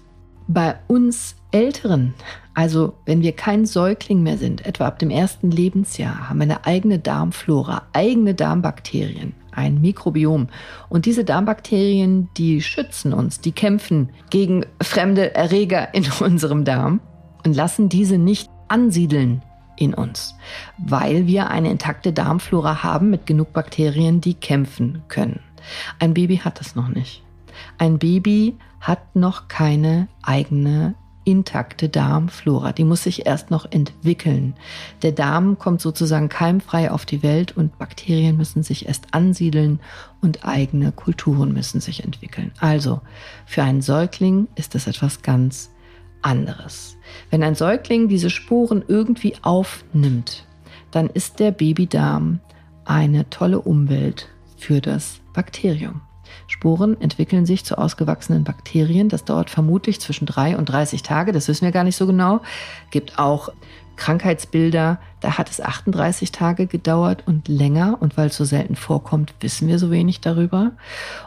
bei 0.47 0.79
uns 0.89 1.37
Älteren, 1.53 2.13
also 2.53 2.99
wenn 3.07 3.23
wir 3.23 3.33
kein 3.33 3.65
Säugling 3.65 4.23
mehr 4.23 4.37
sind, 4.37 4.67
etwa 4.67 4.87
ab 4.87 4.99
dem 4.99 5.09
ersten 5.09 5.51
Lebensjahr, 5.51 6.29
haben 6.29 6.37
wir 6.37 6.43
eine 6.43 6.67
eigene 6.67 6.99
Darmflora, 6.99 7.85
eigene 7.95 8.35
Darmbakterien, 8.35 9.33
ein 9.53 9.81
Mikrobiom. 9.81 10.49
Und 10.91 11.07
diese 11.07 11.25
Darmbakterien, 11.25 12.29
die 12.37 12.61
schützen 12.61 13.15
uns, 13.15 13.41
die 13.41 13.53
kämpfen 13.53 14.11
gegen 14.29 14.67
fremde 14.83 15.35
Erreger 15.35 15.95
in 15.95 16.05
unserem 16.21 16.67
Darm 16.67 17.01
und 17.47 17.57
lassen 17.57 17.89
diese 17.89 18.19
nicht 18.19 18.51
ansiedeln 18.69 19.41
in 19.79 19.95
uns, 19.95 20.35
weil 20.79 21.27
wir 21.27 21.51
eine 21.51 21.71
intakte 21.71 22.13
Darmflora 22.13 22.83
haben 22.83 23.11
mit 23.11 23.27
genug 23.27 23.53
Bakterien, 23.53 24.21
die 24.21 24.35
kämpfen 24.35 25.03
können. 25.09 25.41
Ein 25.99 26.15
Baby 26.15 26.39
hat 26.39 26.61
das 26.61 26.75
noch 26.75 26.89
nicht. 26.89 27.23
Ein 27.79 27.99
Baby 27.99 28.57
hat 28.81 29.17
noch 29.17 29.49
keine 29.49 30.09
eigene 30.23 30.95
intakte 31.25 31.91
Darmflora. 31.91 32.73
Die 32.73 32.85
muss 32.85 33.03
sich 33.03 33.27
erst 33.27 33.51
noch 33.51 33.71
entwickeln. 33.71 34.55
Der 35.03 35.13
Darm 35.13 35.59
kommt 35.59 35.83
sozusagen 35.83 36.31
keimfrei 36.31 36.91
auf 36.91 37.05
die 37.05 37.23
Welt 37.23 37.55
und 37.55 37.77
Bakterien 37.77 38.39
müssen 38.39 38.63
sich 38.63 38.87
erst 38.87 39.13
ansiedeln 39.13 39.81
und 40.23 40.47
eigene 40.47 40.91
Kulturen 40.91 41.53
müssen 41.53 41.83
sich 41.83 42.03
entwickeln. 42.03 42.53
Also 42.61 43.03
für 43.45 43.63
einen 43.63 43.83
Säugling 43.83 44.49
ist 44.55 44.75
das 44.75 44.87
etwas 44.87 45.21
ganz 45.21 45.71
anderes. 46.23 46.98
Wenn 47.31 47.43
ein 47.43 47.55
Säugling 47.55 48.09
diese 48.09 48.31
Spuren 48.31 48.85
irgendwie 48.87 49.35
aufnimmt, 49.43 50.45
dann 50.91 51.09
ist 51.09 51.41
der 51.41 51.51
Babydarm 51.51 52.41
eine 52.85 53.29
tolle 53.31 53.61
Umwelt 53.61 54.29
für 54.57 54.81
das 54.81 55.21
Bakterium. 55.35 56.01
Sporen 56.47 57.01
entwickeln 57.01 57.47
sich 57.47 57.65
zu 57.65 57.79
ausgewachsenen 57.79 58.45
Bakterien. 58.45 59.09
Das 59.09 59.25
dauert 59.25 59.51
vermutlich 59.51 60.01
zwischen 60.01 60.27
drei 60.27 60.57
und 60.57 60.67
30 60.67 61.03
Tage. 61.03 61.33
Das 61.33 61.49
wissen 61.49 61.65
wir 61.65 61.73
gar 61.73 61.85
nicht 61.85 61.97
so 61.97 62.07
genau. 62.07 62.41
Gibt 62.91 63.19
auch 63.19 63.51
Krankheitsbilder, 63.97 64.99
da 65.21 65.39
hat 65.39 65.51
es 65.51 65.61
38 65.61 66.33
Tage 66.33 66.67
gedauert 66.67 67.25
und 67.27 67.49
länger. 67.49 67.99
Und 68.01 68.17
weil 68.17 68.29
es 68.29 68.37
so 68.37 68.45
selten 68.45 68.77
vorkommt, 68.77 69.35
wissen 69.41 69.69
wir 69.69 69.79
so 69.79 69.91
wenig 69.91 70.21
darüber. 70.21 70.73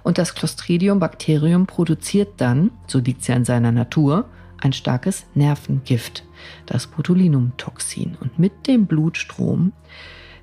Und 0.04 0.18
das 0.18 0.34
Clostridium 0.34 1.00
Bakterium 1.00 1.68
produziert 1.68 2.30
dann, 2.38 2.72
so 2.88 3.00
liegt 3.00 3.22
es 3.22 3.28
ja 3.28 3.36
in 3.36 3.46
seiner 3.46 3.72
Natur, 3.72 4.26
ein 4.62 4.74
starkes 4.74 5.26
Nervengift, 5.34 6.24
das 6.66 6.88
Botulinumtoxin. 6.88 8.18
Und 8.20 8.40
mit 8.40 8.68
dem 8.68 8.86
Blutstrom 8.86 9.74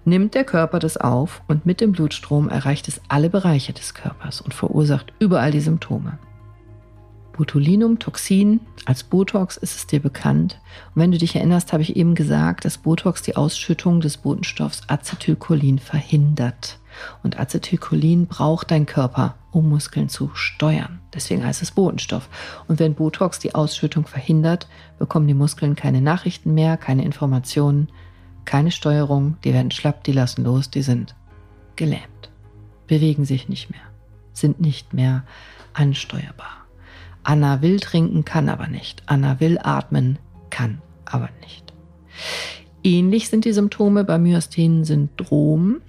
nimmt 0.05 0.35
der 0.35 0.45
Körper 0.45 0.79
das 0.79 0.97
auf 0.97 1.43
und 1.49 1.67
mit 1.67 1.81
dem 1.81 1.93
Blutstrom 1.93 2.49
erreicht 2.49 2.89
es 2.89 3.01
alle 3.09 3.31
Bereiche 3.31 3.73
des 3.73 3.95
Körpers 3.95 4.41
und 4.41 4.55
verursacht 4.55 5.13
überall 5.19 5.51
die 5.51 5.61
Symptome. 5.61 6.19
Botulinumtoxin 7.39 8.61
als 8.85 9.05
Botox 9.05 9.57
ist 9.57 9.77
es 9.77 9.87
dir 9.87 10.01
bekannt. 10.01 10.61
Und 10.93 11.03
wenn 11.03 11.13
du 11.13 11.19
dich 11.19 11.37
erinnerst, 11.37 11.73
habe 11.73 11.85
ich 11.85 11.95
eben 11.95 12.17
gesagt, 12.17 12.65
dass 12.65 12.79
Botox 12.79 13.23
die 13.23 13.37
Ausschüttung 13.37 14.01
des 14.01 14.17
Botenstoffs 14.17 14.83
Acetylcholin 14.89 15.79
verhindert. 15.79 16.81
Und 17.23 17.39
Acetylcholin 17.39 18.27
braucht 18.27 18.73
dein 18.73 18.87
Körper, 18.87 19.37
um 19.53 19.69
Muskeln 19.69 20.09
zu 20.09 20.31
steuern. 20.35 20.98
Deswegen 21.15 21.45
heißt 21.45 21.63
es 21.63 21.71
Botenstoff. 21.71 22.29
Und 22.67 22.79
wenn 22.79 22.95
Botox 22.95 23.39
die 23.39 23.55
Ausschüttung 23.55 24.07
verhindert, 24.07 24.69
bekommen 24.99 25.27
die 25.27 25.35
Muskeln 25.35 25.75
keine 25.75 26.01
Nachrichten 26.01 26.55
mehr, 26.55 26.77
keine 26.77 27.05
Informationen, 27.05 27.89
keine 28.45 28.71
Steuerung, 28.71 29.37
die 29.45 29.53
werden 29.53 29.71
schlapp, 29.71 30.05
die 30.05 30.13
lassen 30.13 30.45
los, 30.45 30.71
die 30.71 30.83
sind 30.83 31.15
gelähmt, 31.77 32.31
bewegen 32.87 33.25
sich 33.25 33.49
nicht 33.49 33.71
mehr, 33.71 33.81
sind 34.33 34.61
nicht 34.61 34.95
mehr 34.95 35.25
ansteuerbar. 35.75 36.67
Anna 37.23 37.61
will 37.61 37.79
trinken, 37.79 38.25
kann 38.25 38.49
aber 38.49 38.69
nicht. 38.69 39.03
Anna 39.07 39.39
will 39.39 39.59
atmen, 39.63 40.19
kann 40.49 40.81
aber 41.05 41.29
nicht. 41.43 41.75
Ähnlich 42.83 43.29
sind 43.29 43.45
die 43.45 43.53
Symptome 43.53 44.05
bei 44.05 44.19
Myasthenen-Syndrom, 44.19 45.83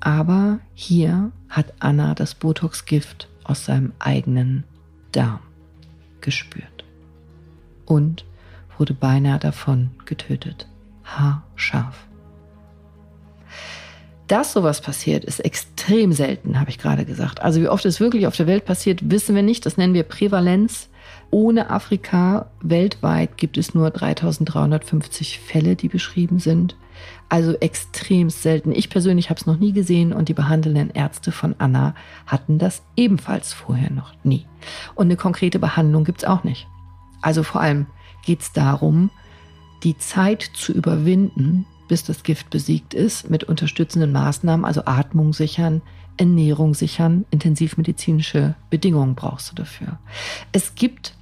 aber 0.00 0.58
hier 0.74 1.32
hat 1.48 1.72
Anna 1.78 2.14
das 2.14 2.34
Botox-Gift 2.34 3.28
aus 3.44 3.64
seinem 3.64 3.92
eigenen 3.98 4.64
Darm 5.12 5.40
gespürt 6.20 6.84
und 7.86 8.24
wurde 8.78 8.94
beinahe 8.94 9.38
davon 9.38 9.90
getötet. 10.06 10.68
Haarscharf. 11.04 12.06
Dass 14.28 14.52
sowas 14.52 14.80
passiert, 14.80 15.24
ist 15.24 15.40
extrem 15.40 16.12
selten, 16.12 16.58
habe 16.58 16.70
ich 16.70 16.78
gerade 16.78 17.04
gesagt. 17.04 17.42
Also 17.42 17.60
wie 17.60 17.68
oft 17.68 17.84
es 17.84 18.00
wirklich 18.00 18.26
auf 18.26 18.36
der 18.36 18.46
Welt 18.46 18.64
passiert, 18.64 19.10
wissen 19.10 19.34
wir 19.34 19.42
nicht. 19.42 19.66
Das 19.66 19.76
nennen 19.76 19.94
wir 19.94 20.04
Prävalenz. 20.04 20.88
Ohne 21.30 21.70
Afrika 21.70 22.50
weltweit 22.62 23.36
gibt 23.36 23.58
es 23.58 23.74
nur 23.74 23.90
3350 23.90 25.38
Fälle, 25.38 25.76
die 25.76 25.88
beschrieben 25.88 26.38
sind. 26.38 26.76
Also 27.28 27.54
extrem 27.60 28.30
selten. 28.30 28.72
Ich 28.72 28.90
persönlich 28.90 29.30
habe 29.30 29.40
es 29.40 29.46
noch 29.46 29.58
nie 29.58 29.72
gesehen 29.72 30.12
und 30.12 30.28
die 30.28 30.34
behandelnden 30.34 30.90
Ärzte 30.90 31.32
von 31.32 31.54
Anna 31.58 31.94
hatten 32.26 32.58
das 32.58 32.82
ebenfalls 32.96 33.52
vorher 33.52 33.90
noch 33.90 34.12
nie. 34.24 34.46
Und 34.94 35.06
eine 35.06 35.16
konkrete 35.16 35.58
Behandlung 35.58 36.04
gibt 36.04 36.22
es 36.22 36.28
auch 36.28 36.44
nicht. 36.44 36.66
Also 37.22 37.42
vor 37.42 37.60
allem 37.60 37.86
geht 38.24 38.40
es 38.40 38.52
darum, 38.52 39.10
die 39.82 39.96
Zeit 39.98 40.42
zu 40.54 40.72
überwinden, 40.72 41.66
bis 41.88 42.04
das 42.04 42.22
Gift 42.22 42.50
besiegt 42.50 42.94
ist, 42.94 43.30
mit 43.30 43.44
unterstützenden 43.44 44.12
Maßnahmen, 44.12 44.64
also 44.64 44.84
Atmung 44.84 45.32
sichern, 45.32 45.82
Ernährung 46.16 46.74
sichern, 46.74 47.24
intensivmedizinische 47.30 48.54
Bedingungen 48.70 49.14
brauchst 49.14 49.50
du 49.50 49.54
dafür. 49.54 49.98
Es 50.52 50.74
gibt 50.74 51.14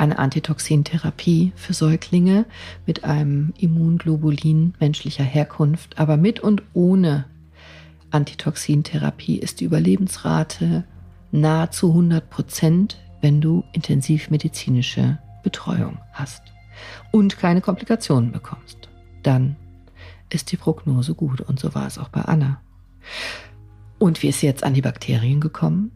eine 0.00 0.18
Antitoxintherapie 0.18 1.52
für 1.56 1.74
Säuglinge 1.74 2.46
mit 2.86 3.04
einem 3.04 3.52
Immunglobulin 3.58 4.72
menschlicher 4.80 5.24
Herkunft, 5.24 5.98
aber 5.98 6.16
mit 6.16 6.40
und 6.40 6.62
ohne 6.72 7.26
Antitoxintherapie 8.10 9.36
ist 9.36 9.60
die 9.60 9.66
Überlebensrate 9.66 10.84
nahezu 11.32 11.90
100 11.90 12.30
Prozent, 12.30 12.98
wenn 13.20 13.42
du 13.42 13.62
intensivmedizinische 13.74 15.18
Betreuung 15.42 15.98
hast 16.14 16.42
und 17.10 17.36
keine 17.36 17.60
Komplikationen 17.60 18.32
bekommst. 18.32 18.88
Dann 19.22 19.56
ist 20.30 20.50
die 20.50 20.56
Prognose 20.56 21.14
gut 21.14 21.42
und 21.42 21.60
so 21.60 21.74
war 21.74 21.86
es 21.86 21.98
auch 21.98 22.08
bei 22.08 22.22
Anna. 22.22 22.62
Und 23.98 24.22
wie 24.22 24.28
ist 24.28 24.40
sie 24.40 24.46
jetzt 24.46 24.64
an 24.64 24.72
die 24.72 24.80
Bakterien 24.80 25.40
gekommen? 25.42 25.92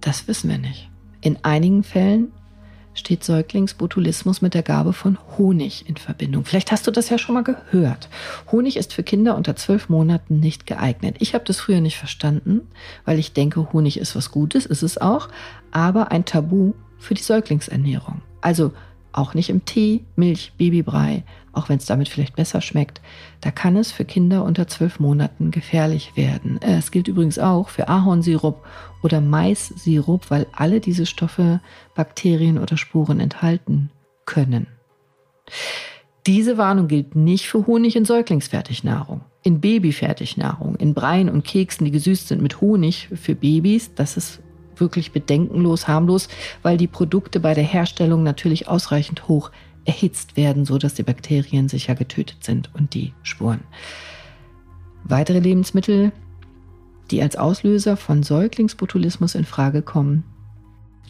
Das 0.00 0.28
wissen 0.28 0.48
wir 0.48 0.58
nicht. 0.58 0.87
In 1.20 1.38
einigen 1.42 1.82
Fällen 1.82 2.32
steht 2.94 3.24
Säuglingsbotulismus 3.24 4.42
mit 4.42 4.54
der 4.54 4.62
Gabe 4.62 4.92
von 4.92 5.18
Honig 5.36 5.88
in 5.88 5.96
Verbindung. 5.96 6.44
Vielleicht 6.44 6.72
hast 6.72 6.86
du 6.86 6.90
das 6.90 7.08
ja 7.08 7.18
schon 7.18 7.34
mal 7.34 7.44
gehört. 7.44 8.08
Honig 8.50 8.76
ist 8.76 8.92
für 8.92 9.02
Kinder 9.02 9.36
unter 9.36 9.56
zwölf 9.56 9.88
Monaten 9.88 10.40
nicht 10.40 10.66
geeignet. 10.66 11.16
Ich 11.20 11.34
habe 11.34 11.44
das 11.44 11.60
früher 11.60 11.80
nicht 11.80 11.96
verstanden, 11.96 12.62
weil 13.04 13.18
ich 13.18 13.32
denke, 13.32 13.72
Honig 13.72 13.98
ist 13.98 14.16
was 14.16 14.30
Gutes, 14.30 14.66
ist 14.66 14.82
es 14.82 14.98
auch, 14.98 15.28
aber 15.70 16.10
ein 16.10 16.24
Tabu 16.24 16.72
für 16.98 17.14
die 17.14 17.22
Säuglingsernährung. 17.22 18.20
Also 18.40 18.72
auch 19.18 19.34
nicht 19.34 19.50
im 19.50 19.64
Tee, 19.64 20.04
Milch, 20.16 20.52
Babybrei, 20.56 21.24
auch 21.52 21.68
wenn 21.68 21.78
es 21.78 21.86
damit 21.86 22.08
vielleicht 22.08 22.36
besser 22.36 22.60
schmeckt. 22.60 23.00
Da 23.40 23.50
kann 23.50 23.76
es 23.76 23.92
für 23.92 24.04
Kinder 24.04 24.44
unter 24.44 24.66
zwölf 24.68 25.00
Monaten 25.00 25.50
gefährlich 25.50 26.12
werden. 26.16 26.60
Äh, 26.62 26.78
es 26.78 26.90
gilt 26.90 27.08
übrigens 27.08 27.38
auch 27.38 27.68
für 27.68 27.88
Ahornsirup 27.88 28.64
oder 29.02 29.20
Maissirup, 29.20 30.30
weil 30.30 30.46
alle 30.52 30.80
diese 30.80 31.06
Stoffe 31.06 31.60
Bakterien 31.94 32.58
oder 32.58 32.76
Spuren 32.76 33.20
enthalten 33.20 33.90
können. 34.24 34.66
Diese 36.26 36.58
Warnung 36.58 36.88
gilt 36.88 37.16
nicht 37.16 37.48
für 37.48 37.66
Honig 37.66 37.96
in 37.96 38.04
Säuglingsfertignahrung. 38.04 39.22
In 39.42 39.60
Babyfertignahrung, 39.60 40.76
in 40.76 40.92
Breien 40.92 41.30
und 41.30 41.44
Keksen, 41.44 41.86
die 41.86 41.90
gesüßt 41.90 42.28
sind 42.28 42.42
mit 42.42 42.60
Honig 42.60 43.08
für 43.14 43.34
Babys, 43.34 43.94
das 43.94 44.16
ist 44.16 44.40
wirklich 44.80 45.12
bedenkenlos, 45.12 45.88
harmlos, 45.88 46.28
weil 46.62 46.76
die 46.76 46.86
Produkte 46.86 47.40
bei 47.40 47.54
der 47.54 47.64
Herstellung 47.64 48.22
natürlich 48.22 48.68
ausreichend 48.68 49.28
hoch 49.28 49.50
erhitzt 49.84 50.36
werden, 50.36 50.64
so 50.64 50.78
dass 50.78 50.94
die 50.94 51.02
Bakterien 51.02 51.68
sicher 51.68 51.94
getötet 51.94 52.44
sind 52.44 52.70
und 52.74 52.94
die 52.94 53.14
Spuren. 53.22 53.60
Weitere 55.04 55.38
Lebensmittel, 55.38 56.12
die 57.10 57.22
als 57.22 57.36
Auslöser 57.36 57.96
von 57.96 58.22
Säuglingsbotulismus 58.22 59.34
in 59.34 59.44
Frage 59.44 59.82
kommen, 59.82 60.24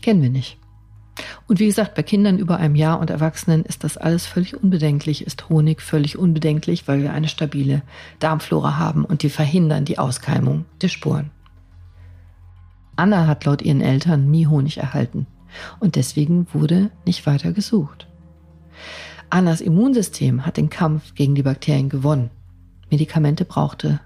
kennen 0.01 0.23
wir 0.23 0.31
nicht. 0.31 0.59
Und 1.49 1.59
wie 1.59 1.67
gesagt, 1.67 1.97
bei 1.97 2.05
Kindern 2.05 2.39
über 2.39 2.59
einem 2.59 2.77
Jahr 2.77 3.01
und 3.01 3.11
Erwachsenen 3.11 3.65
ist 3.65 3.83
das 3.83 3.97
alles 3.97 4.27
völlig 4.27 4.63
unbedenklich, 4.63 5.27
ist 5.27 5.49
Honig 5.49 5.83
völlig 5.83 6.17
unbedenklich, 6.17 6.87
weil 6.87 7.03
wir 7.03 7.13
eine 7.13 7.29
stabile 7.29 7.83
Darmflora 8.21 8.79
haben 8.79 9.05
und 9.05 9.23
die 9.23 9.31
verhindern 9.31 9.85
die 9.85 9.99
Auskeimung 9.99 10.67
der 10.81 10.89
Spuren. 10.89 11.31
Anna 12.99 13.29
hat 13.29 13.45
laut 13.45 13.63
ihren 13.63 13.81
Eltern 13.81 14.29
nie 14.29 14.49
Honig 14.49 14.79
erhalten 14.79 15.29
und 15.79 15.95
deswegen 15.95 16.49
wurde 16.53 16.91
nicht 17.07 17.27
weiter 17.27 17.53
gesucht. 17.53 18.09
Annas 19.31 19.61
Immunsystem 19.61 20.45
hat 20.45 20.57
den 20.57 20.69
Kampf 20.69 21.15
gegen 21.15 21.37
die 21.37 21.45
Bakterien 21.45 21.89
gewonnen. 21.89 22.31
Medikamente 22.91 23.45
brauchte 23.45 24.01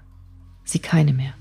sie 0.63 0.77
keine 0.77 1.11
mehr. 1.11 1.33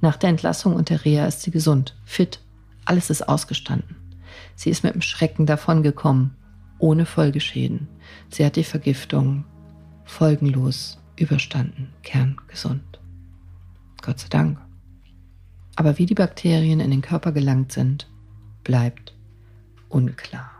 Nach 0.00 0.16
der 0.16 0.30
Entlassung 0.30 0.76
und 0.76 0.88
der 0.88 1.04
Reha 1.04 1.26
ist 1.26 1.42
sie 1.42 1.50
gesund, 1.50 1.96
fit, 2.04 2.40
alles 2.84 3.10
ist 3.10 3.28
ausgestanden. 3.28 3.96
Sie 4.54 4.70
ist 4.70 4.84
mit 4.84 4.94
dem 4.94 5.02
Schrecken 5.02 5.44
davongekommen, 5.44 6.36
ohne 6.78 7.04
Folgeschäden. 7.04 7.88
Sie 8.30 8.44
hat 8.44 8.54
die 8.54 8.62
Vergiftung 8.62 9.44
folgenlos 10.04 11.02
überstanden, 11.16 11.92
kerngesund. 12.04 13.00
Gott 14.02 14.20
sei 14.20 14.28
Dank. 14.28 14.65
Aber 15.76 15.98
wie 15.98 16.06
die 16.06 16.14
Bakterien 16.14 16.80
in 16.80 16.90
den 16.90 17.02
Körper 17.02 17.32
gelangt 17.32 17.70
sind, 17.70 18.08
bleibt 18.64 19.14
unklar. 19.88 20.50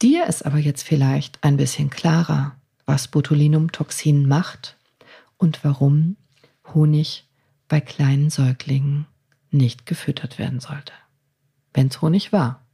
Dir 0.00 0.26
ist 0.26 0.46
aber 0.46 0.58
jetzt 0.58 0.82
vielleicht 0.82 1.42
ein 1.44 1.56
bisschen 1.56 1.90
klarer, 1.90 2.56
was 2.86 3.08
Botulinumtoxin 3.08 4.26
macht 4.26 4.76
und 5.36 5.62
warum 5.64 6.16
Honig 6.72 7.28
bei 7.68 7.80
kleinen 7.80 8.30
Säuglingen 8.30 9.06
nicht 9.50 9.86
gefüttert 9.86 10.38
werden 10.38 10.60
sollte. 10.60 10.92
Wenn 11.74 11.88
es 11.88 12.00
Honig 12.00 12.32
war. 12.32 12.64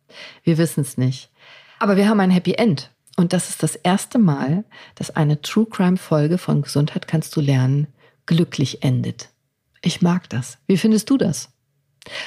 Wir 0.45 0.59
wissen 0.59 0.83
es 0.83 0.97
nicht. 0.97 1.31
Aber 1.79 1.97
wir 1.97 2.09
haben 2.09 2.21
ein 2.21 2.31
Happy 2.31 2.55
End. 2.55 2.91
Und 3.17 3.33
das 3.33 3.49
ist 3.49 3.63
das 3.63 3.77
erste 3.77 4.19
Mal, 4.19 4.65
dass 4.95 5.11
eine 5.11 5.41
True 5.41 5.67
Crime 5.67 5.97
Folge 5.97 6.39
von 6.39 6.63
Gesundheit 6.63 7.07
kannst 7.07 7.35
du 7.37 7.41
lernen 7.41 7.89
glücklich 8.27 8.83
endet. 8.83 9.31
Ich 9.83 10.03
mag 10.03 10.29
das. 10.31 10.59
Wie 10.67 10.79
findest 10.79 11.11
du 11.11 11.19
das? 11.19 11.51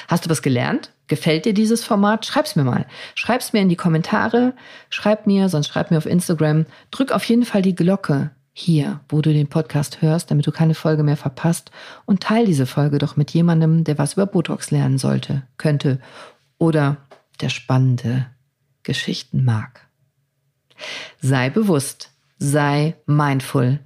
Hast 0.06 0.24
du 0.24 0.30
was 0.30 0.42
gelernt? 0.42 0.92
Gefällt 1.06 1.44
dir 1.44 1.54
dieses 1.54 1.84
Format? 1.84 2.26
Schreib's 2.26 2.56
mir 2.56 2.64
mal. 2.64 2.86
Schreib's 3.14 3.52
mir 3.52 3.60
in 3.60 3.68
die 3.68 3.76
Kommentare. 3.76 4.54
Schreib 4.90 5.26
mir, 5.26 5.48
sonst 5.48 5.68
schreib 5.68 5.90
mir 5.90 5.98
auf 5.98 6.06
Instagram. 6.06 6.66
Drück 6.90 7.12
auf 7.12 7.24
jeden 7.24 7.44
Fall 7.44 7.62
die 7.62 7.74
Glocke 7.74 8.30
hier, 8.52 9.00
wo 9.08 9.22
du 9.22 9.32
den 9.32 9.48
Podcast 9.48 10.02
hörst, 10.02 10.30
damit 10.30 10.46
du 10.46 10.52
keine 10.52 10.74
Folge 10.74 11.04
mehr 11.04 11.16
verpasst 11.16 11.70
und 12.06 12.22
teil 12.22 12.44
diese 12.44 12.66
Folge 12.66 12.98
doch 12.98 13.16
mit 13.16 13.30
jemandem, 13.30 13.84
der 13.84 13.98
was 13.98 14.14
über 14.14 14.26
Botox 14.26 14.70
lernen 14.70 14.98
sollte, 14.98 15.44
könnte 15.56 16.00
oder 16.58 16.98
der 17.40 17.50
spannende 17.50 18.26
Geschichten 18.82 19.44
mag. 19.44 19.86
Sei 21.20 21.50
bewusst, 21.50 22.10
sei 22.38 22.96
mindful, 23.06 23.78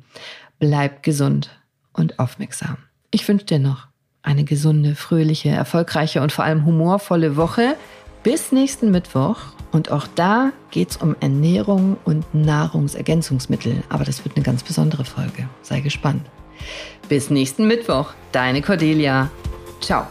bleib 0.59 1.03
gesund 1.03 1.51
und 1.93 2.19
aufmerksam. 2.19 2.77
Ich 3.11 3.27
wünsche 3.29 3.47
dir 3.47 3.59
noch 3.59 3.89
eine 4.23 4.45
gesunde, 4.45 4.95
fröhliche, 4.95 5.51
erfolgreiche 5.51 6.23
und 6.23 6.33
vor 6.33 6.45
allem 6.45 6.65
humorvolle 6.65 7.37
Woche. 7.37 7.77
Bis 8.23 8.53
nächsten 8.53 8.91
Mittwoch. 8.91 9.39
Und 9.73 9.91
auch 9.91 10.07
da 10.15 10.53
geht 10.71 10.91
es 10.91 10.97
um 10.99 11.17
Ernährung 11.21 11.97
und 12.05 12.35
Nahrungsergänzungsmittel. 12.35 13.83
Aber 13.89 14.05
das 14.05 14.25
wird 14.25 14.37
eine 14.37 14.45
ganz 14.45 14.63
besondere 14.63 15.05
Folge. 15.05 15.49
Sei 15.63 15.81
gespannt. 15.81 16.23
Bis 17.09 17.31
nächsten 17.31 17.67
Mittwoch. 17.67 18.13
Deine 18.31 18.63
Cordelia. 18.63 19.31
Ciao. 19.81 20.07